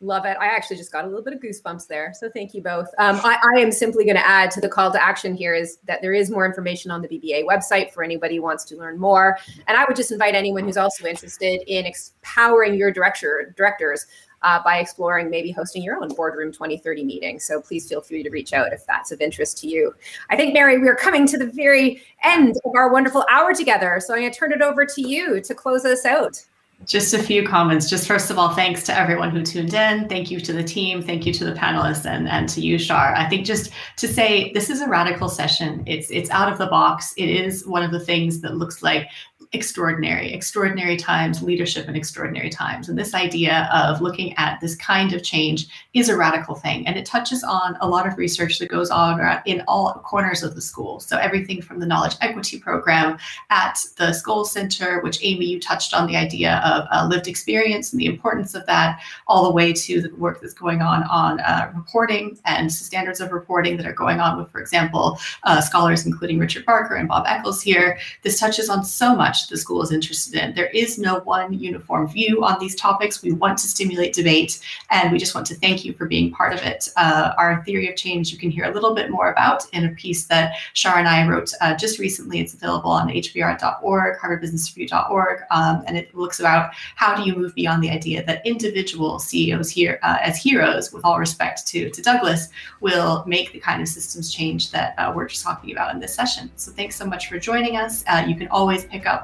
[0.00, 0.36] Love it.
[0.40, 2.12] I actually just got a little bit of goosebumps there.
[2.18, 2.88] So thank you both.
[2.98, 5.78] Um, I, I, am simply going to add to the call to action here is
[5.86, 8.98] that there is more information on the BBA website for anybody who wants to learn
[8.98, 9.38] more.
[9.66, 14.06] And I would just invite anyone who's also interested in empowering your director directors
[14.42, 17.40] uh, by exploring maybe hosting your own boardroom 2030 meeting.
[17.40, 19.94] So please feel free to reach out if that's of interest to you.
[20.28, 24.00] I think, Mary, we're coming to the very end of our wonderful hour together.
[24.00, 26.44] So I'm going to turn it over to you to close us out.
[26.86, 27.88] Just a few comments.
[27.88, 30.08] Just first of all, thanks to everyone who tuned in.
[30.08, 31.02] Thank you to the team.
[31.02, 33.14] Thank you to the panelists and, and to you, Char.
[33.14, 35.82] I think just to say this is a radical session.
[35.86, 37.14] It's it's out of the box.
[37.16, 39.08] It is one of the things that looks like
[39.54, 42.88] extraordinary, extraordinary times, leadership in extraordinary times.
[42.88, 46.86] And this idea of looking at this kind of change is a radical thing.
[46.86, 50.54] And it touches on a lot of research that goes on in all corners of
[50.54, 51.00] the school.
[51.00, 53.16] So everything from the knowledge equity program
[53.50, 57.92] at the Skoll Center, which Amy, you touched on the idea of uh, lived experience
[57.92, 61.40] and the importance of that, all the way to the work that's going on on
[61.40, 66.06] uh, reporting and standards of reporting that are going on with, for example, uh, scholars
[66.06, 67.98] including Richard Barker and Bob Eccles here.
[68.22, 70.54] This touches on so much the school is interested in.
[70.54, 73.22] There is no one uniform view on these topics.
[73.22, 76.52] We want to stimulate debate, and we just want to thank you for being part
[76.52, 76.88] of it.
[76.96, 79.90] Uh, our theory of change you can hear a little bit more about in a
[79.90, 82.40] piece that Char and I wrote uh, just recently.
[82.40, 87.82] It's available on hbr.org, harvardbusinessreview.org, um, and it looks about how do you move beyond
[87.82, 92.48] the idea that individual CEOs here uh, as heroes, with all respect to, to Douglas,
[92.80, 96.14] will make the kind of systems change that uh, we're just talking about in this
[96.14, 96.50] session.
[96.56, 98.04] So thanks so much for joining us.
[98.06, 99.22] Uh, you can always pick up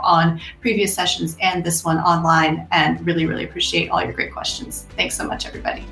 [0.61, 2.67] previous sessions and this one online.
[2.71, 4.87] And really, really appreciate all your great questions.
[4.97, 5.85] Thanks so much, everybody.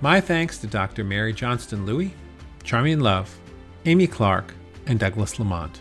[0.00, 1.02] My thanks to Dr.
[1.02, 2.14] Mary Johnstone-Louis,
[2.62, 3.36] Charmian Love,
[3.84, 4.54] Amy Clarke,
[4.86, 5.80] and Douglas Lamont.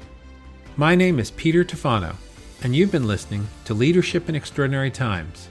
[0.76, 2.16] My name is Peter Tufano,
[2.64, 5.50] and you've been listening to Leadership in Extraordinary Times,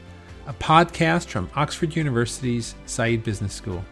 [0.48, 3.84] a podcast from Oxford University's Saïd Business School.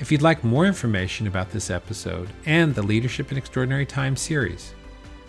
[0.00, 4.74] If you'd like more information about this episode and the Leadership in Extraordinary Times series,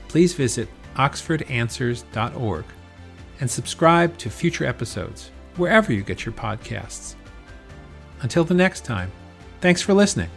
[0.08, 2.66] please visit oxfordanswers.org
[3.40, 7.16] and subscribe to future episodes wherever you get your podcasts.
[8.22, 9.12] Until the next time,
[9.60, 10.30] thanks for listening.